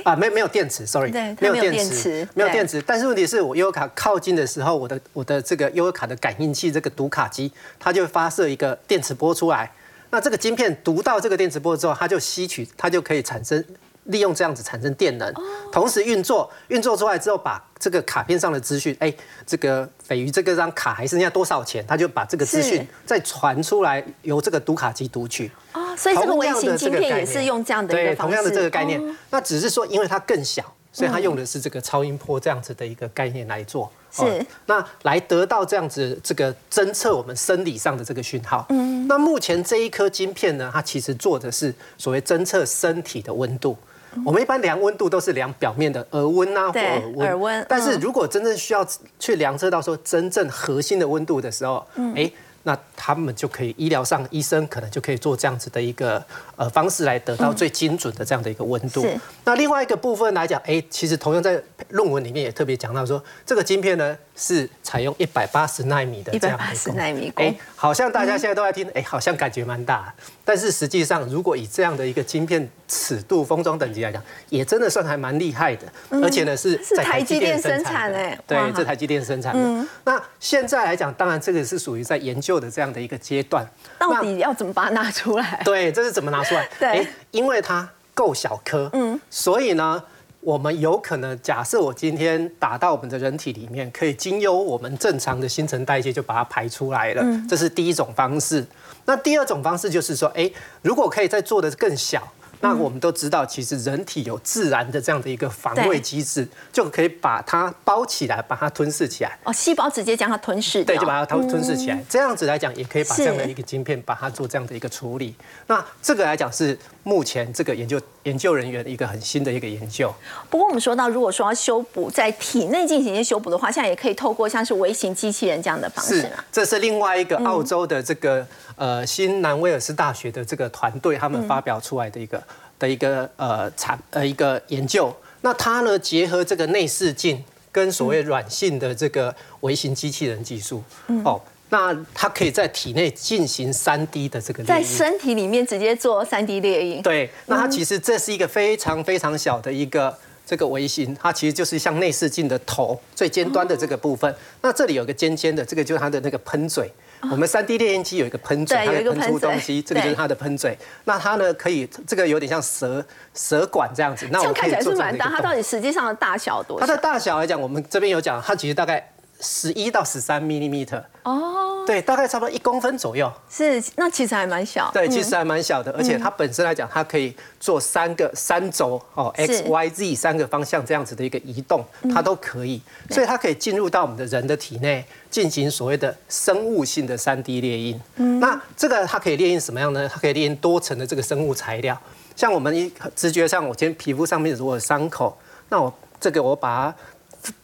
[0.03, 2.81] 啊，没没有电池，sorry，没有电池，没有电池。
[2.81, 9.71] 但是问题是我悠游卡靠近的时候，我的我的这个悠游卡的感应器这个读卡机，它就发射一个电磁波出来。
[10.09, 13.63] 那这个晶片读到这个电磁波之后，它就吸取，它就可以产生。
[14.05, 15.33] 利用这样子产生电能，
[15.73, 19.13] 同时运作，运作出来之后，把这个卡片上的资讯，哎，
[19.47, 25.51] 这个斐鱼这个张卡还剩下多少钱，他就把这个资讯再传出来，由这个读卡机读取。
[25.73, 28.31] 哦，所以这个微型晶片也是用这样的一个方式。
[28.31, 33.91] 对，同样的这个概念，那只是说，因为它更小，所以它用的是这个超音波这样子的一个概念来做。
[34.13, 38.65] 是，那来得到这样子这个侦测我们生理上的这个讯号。
[38.69, 43.77] 嗯，那目前这一颗晶片呢，它其实做的是所谓侦测身体的温度。
[44.25, 47.27] 我们一般量温度都是量表面的耳温啊，或耳温。
[47.27, 47.67] 耳温。
[47.69, 48.87] 但是如果真正需要
[49.19, 52.31] 去量测到说真正核心的温度的时候，哎。
[52.67, 56.25] 那他们就可以医疗上医生可能就可以做这样子的一个
[56.57, 59.07] 呃方式来得到最精准的这样的一个温度。
[59.45, 70.15] 那另外一个部分来讲，哎，其实同样在论文里面也特别讲到说，这个晶片呢是采用一百八十纳米的这样的一个纳米哎，好像大家现在都在听，哎，好像感觉蛮大。
[70.45, 75.87] 但是实际上，如果以这样的一个晶片尺度、封装等级来讲，也真的算还蛮厉害的。
[76.11, 79.87] 而且呢是是台积电生产哎，对，这台积电生产的。
[80.05, 82.55] 那现在来讲，当然这个是属于在研究。
[82.55, 83.67] 的这样的一个阶段，
[83.99, 85.61] 到底要怎么把它拿出来？
[85.65, 86.69] 对，这是怎么拿出来？
[86.79, 90.01] 对，因为它够小颗，嗯，所以呢，
[90.39, 98.65] 我们有可能假设我今天打到我们的人体里面，可以经由我们正常的新陈代谢就把它排出来了，这是第一种方式。
[99.07, 100.51] 那第二种方式就是说，哎，
[100.83, 102.33] 如果可以再做的更小。
[102.61, 109.39] 那我们都知道，其实人体有自然的这样的一个防卫机制，就可以把它包起来，把它吞噬起来。
[109.45, 110.83] 哦，细胞直接将它吞噬。
[110.83, 112.05] 对，就把它吞吞噬起来。
[112.09, 115.35] 这样子来讲，也可以把这样的一个晶片，把它做这样的一个处理。
[115.67, 120.13] 那这个来讲是目前这个研究研究人员一个很新的一个研究。
[120.51, 126.23] 不过我们说到，如果说要修补在体内进行一些修补的话，现在也可以透过像是微型机器人这样的方式。
[126.23, 128.45] 是，这是另外一个澳洲的这个
[128.75, 132.43] 呃新南威尔士大学的这个团队他们发表出来的一个。
[132.77, 140.83] 的一个呃产呃一个研究，那它呢结合这个内视镜跟所谓软性的这个微型机器人技术，
[141.25, 141.41] 哦，
[141.75, 147.03] 那它可以在体内进行三 D 的这个在身体里面直接做三 D 列印。
[147.03, 150.17] 对，那它其实这是一个非常非常小的一个
[150.47, 154.33] 这个微型，它其实就是像内视镜的头最尖端的这个部分。
[154.63, 156.89] 那这里有个尖尖的，这个就是它的那个喷嘴。
[157.29, 160.79] 我们三 D 列印机有一个喷嘴，它会喷出东西，这个就是它的喷嘴。
[161.07, 163.05] 那它呢可以这个有点像蛇
[163.35, 164.29] 蛇管这样子。
[164.31, 166.79] 那我看起来是蛮大，它到底实际上的大小多？
[166.79, 169.11] 它的大小来讲，我们这边有讲，它其实大概。
[169.45, 173.31] 十一到十三 millimeter 哦，对，大概差不多一公分左右。
[173.49, 174.91] 是，那其实还蛮小。
[174.93, 182.81] 对，其实还蛮小的，而且它本身来讲，它可以做三个三轴哦，x y z 三个方向这样子的一个移动，它都可以。
[183.11, 188.01] 所以它可以进入到我们的人的体内，进行所谓的生物性的三 D 列印。
[188.41, 190.09] 那这个它可以列印什么样呢？
[190.09, 191.97] 它可以列印多层的这个生物材料。
[192.35, 195.39] 像我们一直觉上，我今天皮肤上面如果有伤口，
[195.69, 196.97] 那我这个我把它。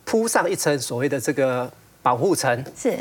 [0.05, 1.71] 铺上一层所谓的这个
[2.03, 2.99] 保护层，是，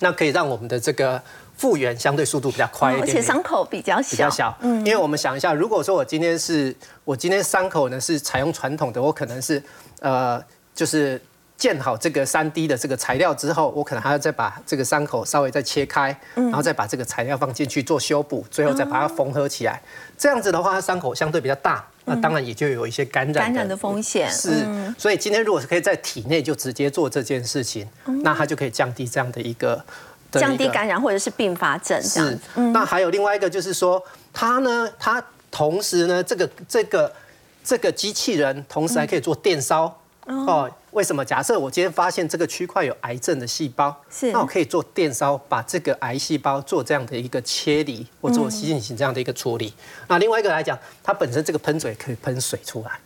[0.00, 1.20] 那可以让我们的这个
[1.56, 4.56] 复原相对速度比较快一点，而且伤口比较小，比较小。
[4.60, 6.74] 嗯，因为我们想一下，如果说我今天是
[7.04, 9.62] 我今天伤口呢是采用传统的，我可能是
[10.00, 10.42] 呃
[10.74, 11.20] 就是。
[11.60, 19.78] 建好这个三 D 的这个材料之后，我可能还要再把这个伤口稍微再切开，然后再把这个材料放进去做修补，最后再把它缝合起来。
[20.16, 24.28] 这样子的话，它伤口相对比较大，那当然也就有一些感染感染的风险。
[24.28, 24.66] 是，
[24.98, 27.88] 所以今天如果是可以在体内就直接做这件事情，
[28.24, 29.84] 那它就可以降低这样的一个
[30.32, 32.02] 降低感染或者是并发症。
[32.02, 32.36] 是，
[32.72, 34.02] 那还有另外一个就是说，
[34.32, 37.12] 它呢，它同时呢，这个这个
[37.62, 39.99] 这个机器人同时还可以做电烧。
[40.46, 41.24] 哦，为什么？
[41.24, 49.72] 假设我今天发现这个区块有癌症的细胞，是那我可以做电烧，把这个癌细胞做这样的一个切离，或做进行这样的一个处理。
[50.08, 52.98] 那另外一个来讲，它本身这个喷嘴可以喷水出来。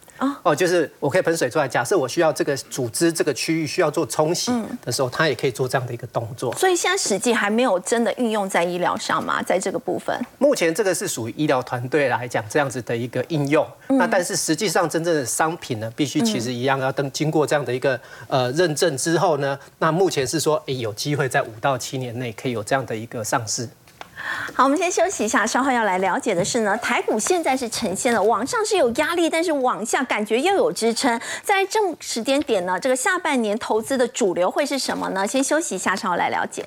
[0.43, 1.67] 哦，就是我可以喷水出来。
[1.67, 4.53] 假设我需要这个组织这个区域需要做冲洗
[4.83, 6.55] 的时候，它也可以做这样的一个动作。
[6.55, 9.43] 所以现在实际还没有真的运用在医疗上吗？
[9.43, 13.67] 在这个部分，目前这个是属于医疗团队来讲这样子的一个应用。
[13.89, 23.69] 那但是实际上真正的商品呢，必须其实一样要等经过这样的一个呃认证之后呢，那目前是说，哎，有机会在五到七年内可以有这样的一个上市。
[24.53, 35.27] 好，我们先休息一下，稍后要来了解的是呢，台股现在是呈现了往上是有压力，但是往下感觉又有支撑，在这时间点呢，这个下半年投资的主流会是什么呢？
[35.27, 36.65] 先休息一下，稍后来了解。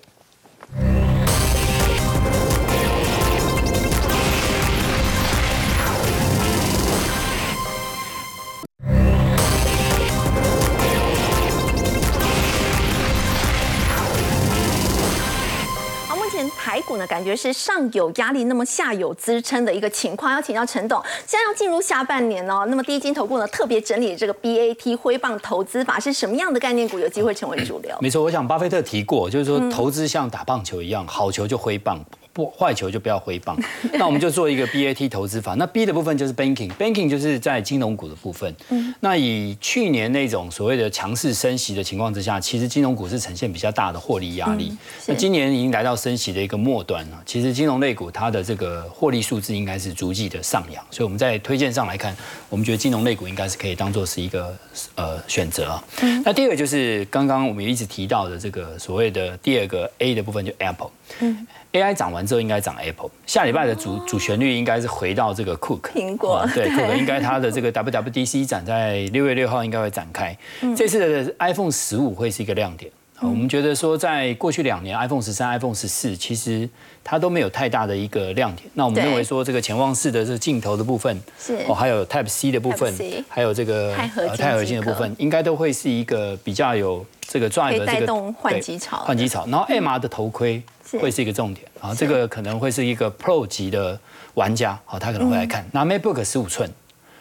[16.68, 20.34] 台股呢，感觉是上有压力，那么下有支撑的一个情况。
[20.34, 27.98] 要请教陈董，现在要进入下半年哦，那么第一金投顾呢特别整理这个 BAT 挥棒投资法是什么样的概念股有机会成为主流？
[28.02, 32.04] 没错，我想巴菲特提过，就是说投资像打棒球一样，好球就挥棒。
[32.38, 33.58] 不坏球就不要挥棒，
[33.94, 35.56] 那我们就做一个 BAT 投资法。
[35.56, 38.56] 那 B 的部分就是 banking，banking 就是在金融股的部分。
[38.70, 44.72] 嗯，那以去年那种所谓的强势升息的情况之下，其实金融股是呈现比较大的获利压力。
[45.08, 50.86] 那今年已经来到升息的一个末端了，其实金融类股它的这个获利数字应该是逐季的上扬。
[50.92, 52.16] 所以我们在推荐上来看，
[52.52, 54.56] 我们觉得金融类股应该是可以当做是一个
[54.94, 55.82] 呃选择。
[56.04, 60.92] 嗯，那第二个就是刚刚我们一直提到的这个所谓的第二个 A 的部分，就 Apple。
[61.22, 61.48] 嗯。
[61.74, 70.36] AI 涨完之后应该涨 Apple，下礼拜的主主旋律应该是回到这个 Cook 苹果，对 Cook 应该它的这个 WWDC 展在六月六号应该会展开，
[70.76, 72.92] 这次的 iPhone 十五会是一个亮点。
[73.20, 76.70] 我们觉得说在过去两年 iPhone 十三、iPhone 十四其实
[77.04, 78.70] 它都没有太大的一个亮点。
[78.76, 81.58] 那我们认为说这个潜望式的这个镜头的部分，是。
[81.68, 82.96] 哦，还有 Type C 的部分，
[83.28, 83.96] 还有这个
[84.38, 89.48] 钛合金的部分，应该都会是一个比较有这个 drive 这个换机潮，换机潮。
[89.48, 90.62] 然后 MR 的头盔。
[91.00, 91.68] 会是一个重点。
[91.80, 94.00] 啊，这个可能会是一个 Pro 级的
[94.36, 95.66] 玩家，好，他可能会来看。
[95.72, 96.70] 那 MacBook 十五寸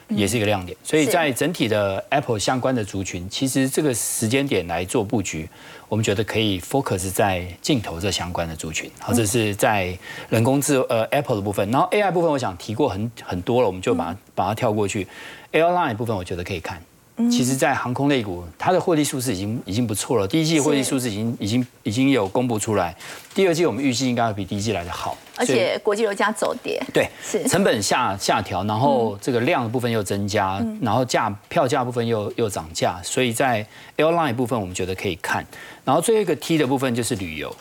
[0.09, 5.49] 也是一个亮点，所以在整体的 Apple 相关的族群，其实这个时间点来做布局，
[5.89, 8.89] 我们觉得可以 focus 在镜头这相关的族群。
[9.01, 9.99] 好，这是在
[10.29, 15.09] 人工智呃 Apple 的部分，然后 AI 部分我想提过很很多了，我们就把它把它跳过去。
[15.53, 16.81] Airline 部分我觉得可以看。
[17.31, 20.29] 其实，在航空类股，它的获利数字已经已经不错了。
[20.29, 22.95] 第一季获利数字已经已经已经有公布出来，
[23.35, 25.17] 第二季我们预计应该会比第一季来的好。
[25.35, 35.43] 而且国际油价走跌，对，是成本下下调，然后这个量的部分又增加，然后价票价部分又又涨价，所以在 airline 部分我们觉得可以看。
[35.85, 37.55] 然后最后一个 T 的部分就是旅游。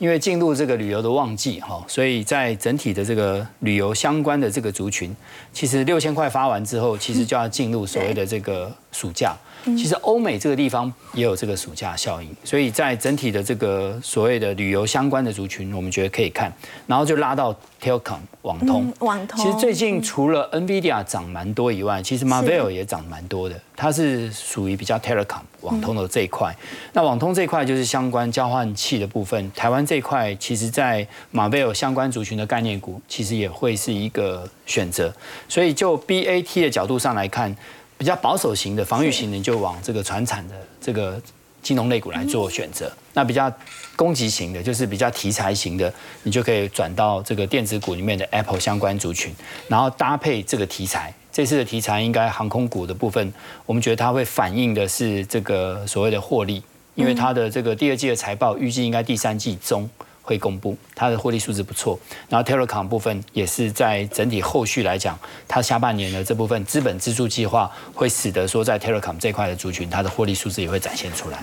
[0.00, 5.14] 因为进入这个旅游的旺季哈，所以在整体的这个旅游相关的这个族群，
[5.52, 9.36] 其实六千块发完之后，其实就要进入所谓的这个暑假。
[9.64, 16.52] 其实欧美这个地方也有这个暑假效应，所以在整体的这个所谓的旅游相关的族群，我们觉得可以看，
[16.86, 18.92] 然后就拉到 Telecom 网通。
[19.00, 19.38] 网通。
[19.38, 26.54] 其实最近除了 NVIDIA 涨蛮多以外，其实 Marvell 也涨蛮多的，它是属于比较 Telecom 网通的这一块。
[26.92, 35.12] 那网通这一块就是相关交换器的部分，台湾这一块其实在 Marvell 相关族群的概念股，其实也会是一个选择。
[35.48, 37.54] 所以就 BAT 的角度上来看。
[38.00, 41.20] 比较保守型的防御型的，就往这个船产的这个
[41.62, 42.90] 金融类股来做选择。
[43.12, 43.52] 那比较
[43.94, 45.92] 攻击型的，就是比较题材型的，
[46.22, 49.34] 你就可以转到这个电子股里面的 Apple 相关族群，
[49.68, 51.12] 然后搭配这个题材。
[51.30, 53.30] 这次的题材应该航空股的部分，
[53.66, 56.62] 我们觉得它会反映的是这个所谓的获利，
[56.94, 59.86] 因为它的这个第二季的财报预计应该第三季中。
[60.30, 65.18] 会公布它的获利数字不错，然后 Telecom 部分也是在整体后续来讲，
[65.48, 71.42] 它下半年的这部分资本支出计划会使得说在 Telecom 这块的族群，它的获利数字也会展现出来。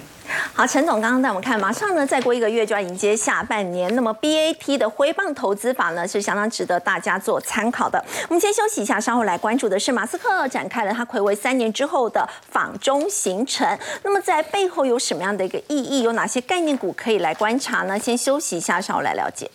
[0.53, 8.03] 好，陈总刚刚带我们看，马上呢再过一个月就要迎接下半年，那么 BAT 的挥棒投资法呢是相当值得大家做参考的。
[8.27, 16.01] 我们先休息一下，稍后来关注的是马斯克展开了他暌违三年之后的访中行程，那么在背后有什么样的一个意义？
[16.01, 17.97] 有哪些概念股可以来观察呢？
[17.97, 19.49] 先休息一下，稍后来了解。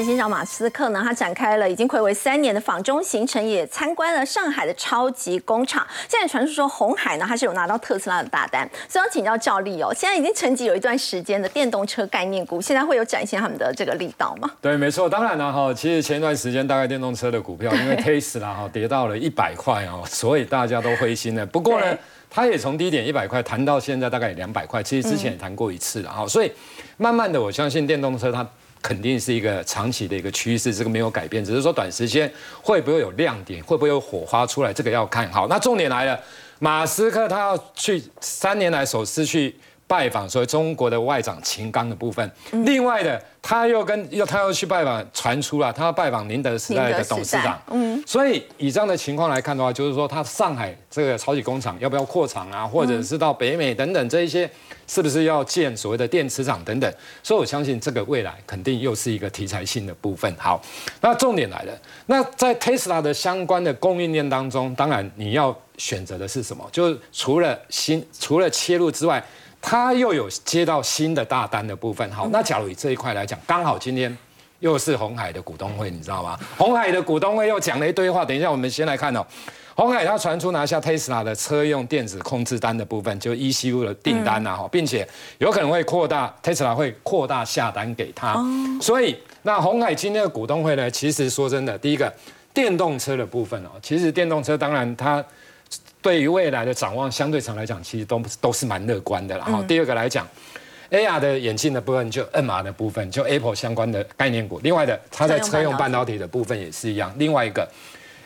[0.00, 5.86] 执行长马斯克呢，他展开了已经暌违三年的访中行程，也参观了上海的超级工厂。
[6.08, 9.92] 现在传出说，红海呢，他是有拿到特斯拉的大单，所以要请教赵丽哦。
[9.94, 14.50] 现在已经沉寂有一段时间的电动车概念股，现在会有展现他们的这个力道吗？
[14.62, 15.74] 对，没错，当然了哈。
[15.74, 21.44] 其实前一段时间，大概电动车的股票因为 Tesla 哈跌到了一百块哦，所以大家都灰心了。
[21.44, 21.94] 不过呢，
[22.30, 26.26] 它也从低点一百块谈到现在大概两百块，其实之前也谈过一次了哈。
[26.26, 26.50] 所以
[26.96, 28.48] 慢慢的，我相信电动车它。
[28.82, 32.30] 肯定是一个长期的一个趋势，这个没有改变，只是说短时间
[32.62, 35.46] 会不会有亮点，会不会有火花出来，这个要看好。
[35.48, 36.18] 那重点来了，
[36.58, 39.54] 马斯克他要去三年来首次去
[39.86, 43.22] 拜访所以中国的外长秦刚的部分，另外的。
[43.42, 47.60] 他又跟又他又去拜访，传出了他要拜访宁德时代的董事长。
[47.70, 54.48] 嗯，所以以这样的情况来看的话，就是说他上海这个超级工厂要不要扩厂啊，或者是到北美等等这一些，
[54.86, 56.92] 是不是要建所谓的电池厂等等？
[57.22, 60.32] 所以我相信这个未来肯定又是一个题材性的部分。
[60.38, 60.60] 好，
[61.00, 61.72] 那重点来了，
[62.06, 66.68] 那在 Tesla 的相关的供应链当中，当然你要选择的是什么？
[66.70, 69.24] 就是除了新除了切入之外。
[69.62, 74.16] 他又有接到新的大单的部分，好，那假如以这一块来讲，刚好今天
[74.60, 76.38] 又是红海的股东会，你知道吗？
[76.56, 79.24] 红海的股东会又讲了一堆话，等一下我们先来看哦。
[79.74, 85.06] 红海它传出拿下 Tesla 的车用电子控制单的部分，就 ECU 的订单呐，哈，并且
[85.38, 88.42] 有可能会扩大 Tesla 会扩大下单给他，
[88.80, 92.12] 所以那红海今天的股东会呢，其实说真的，第一个
[92.52, 95.24] 电动车的部分哦，其实电动车当然它。
[96.02, 99.36] 对于未来的展望，相对上来讲，其实都都是蛮乐观的。
[99.36, 100.26] 然后第二个来讲
[100.90, 104.58] ，AR 的眼镜的部分，就 NR 的部分，就 Apple 相关的概念股。
[104.62, 107.12] 另外的，它在车用半导体的部分也是一样。
[107.18, 107.68] 另外一个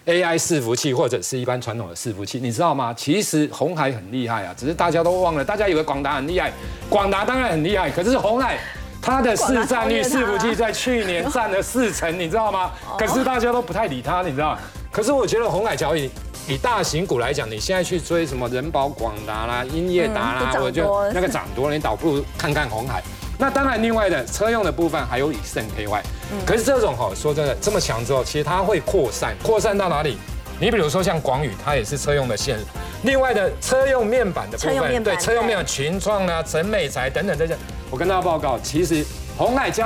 [0.06, 2.94] AI 伺服器或者是一般传统的伺服器，你知道吗？
[2.96, 5.44] 其实红海很厉害啊，只是大家都忘了。
[5.44, 6.52] 大家以为广达很厉害，
[6.88, 8.58] 广达当然很厉害，可是红海
[9.02, 12.70] 它的市占率伺服器在去年占了四成，你知道吗？
[12.96, 14.56] 可是大家都不太理它，你知道？
[14.92, 16.08] 可是我觉得红海交易。
[16.46, 23.02] 以大型股来讲，你现在去追什么人保、广达啦、英业达啦，我就那个涨多了，你倒不如看看红海。
[23.38, 26.00] 那当然，另外的车用的部分还有以盛 KY。
[26.46, 30.18] 可是这种哈，说真的，这么强之后，其实它会扩散，扩散到哪里？
[30.60, 32.58] 你比如说像广宇，它也是车用的线。
[33.02, 37.56] 另外的车用面板的部分，对车用面板群创啊、陈美才等等这些，
[37.90, 39.04] 我跟大家报告，其实
[39.36, 39.82] 红海加。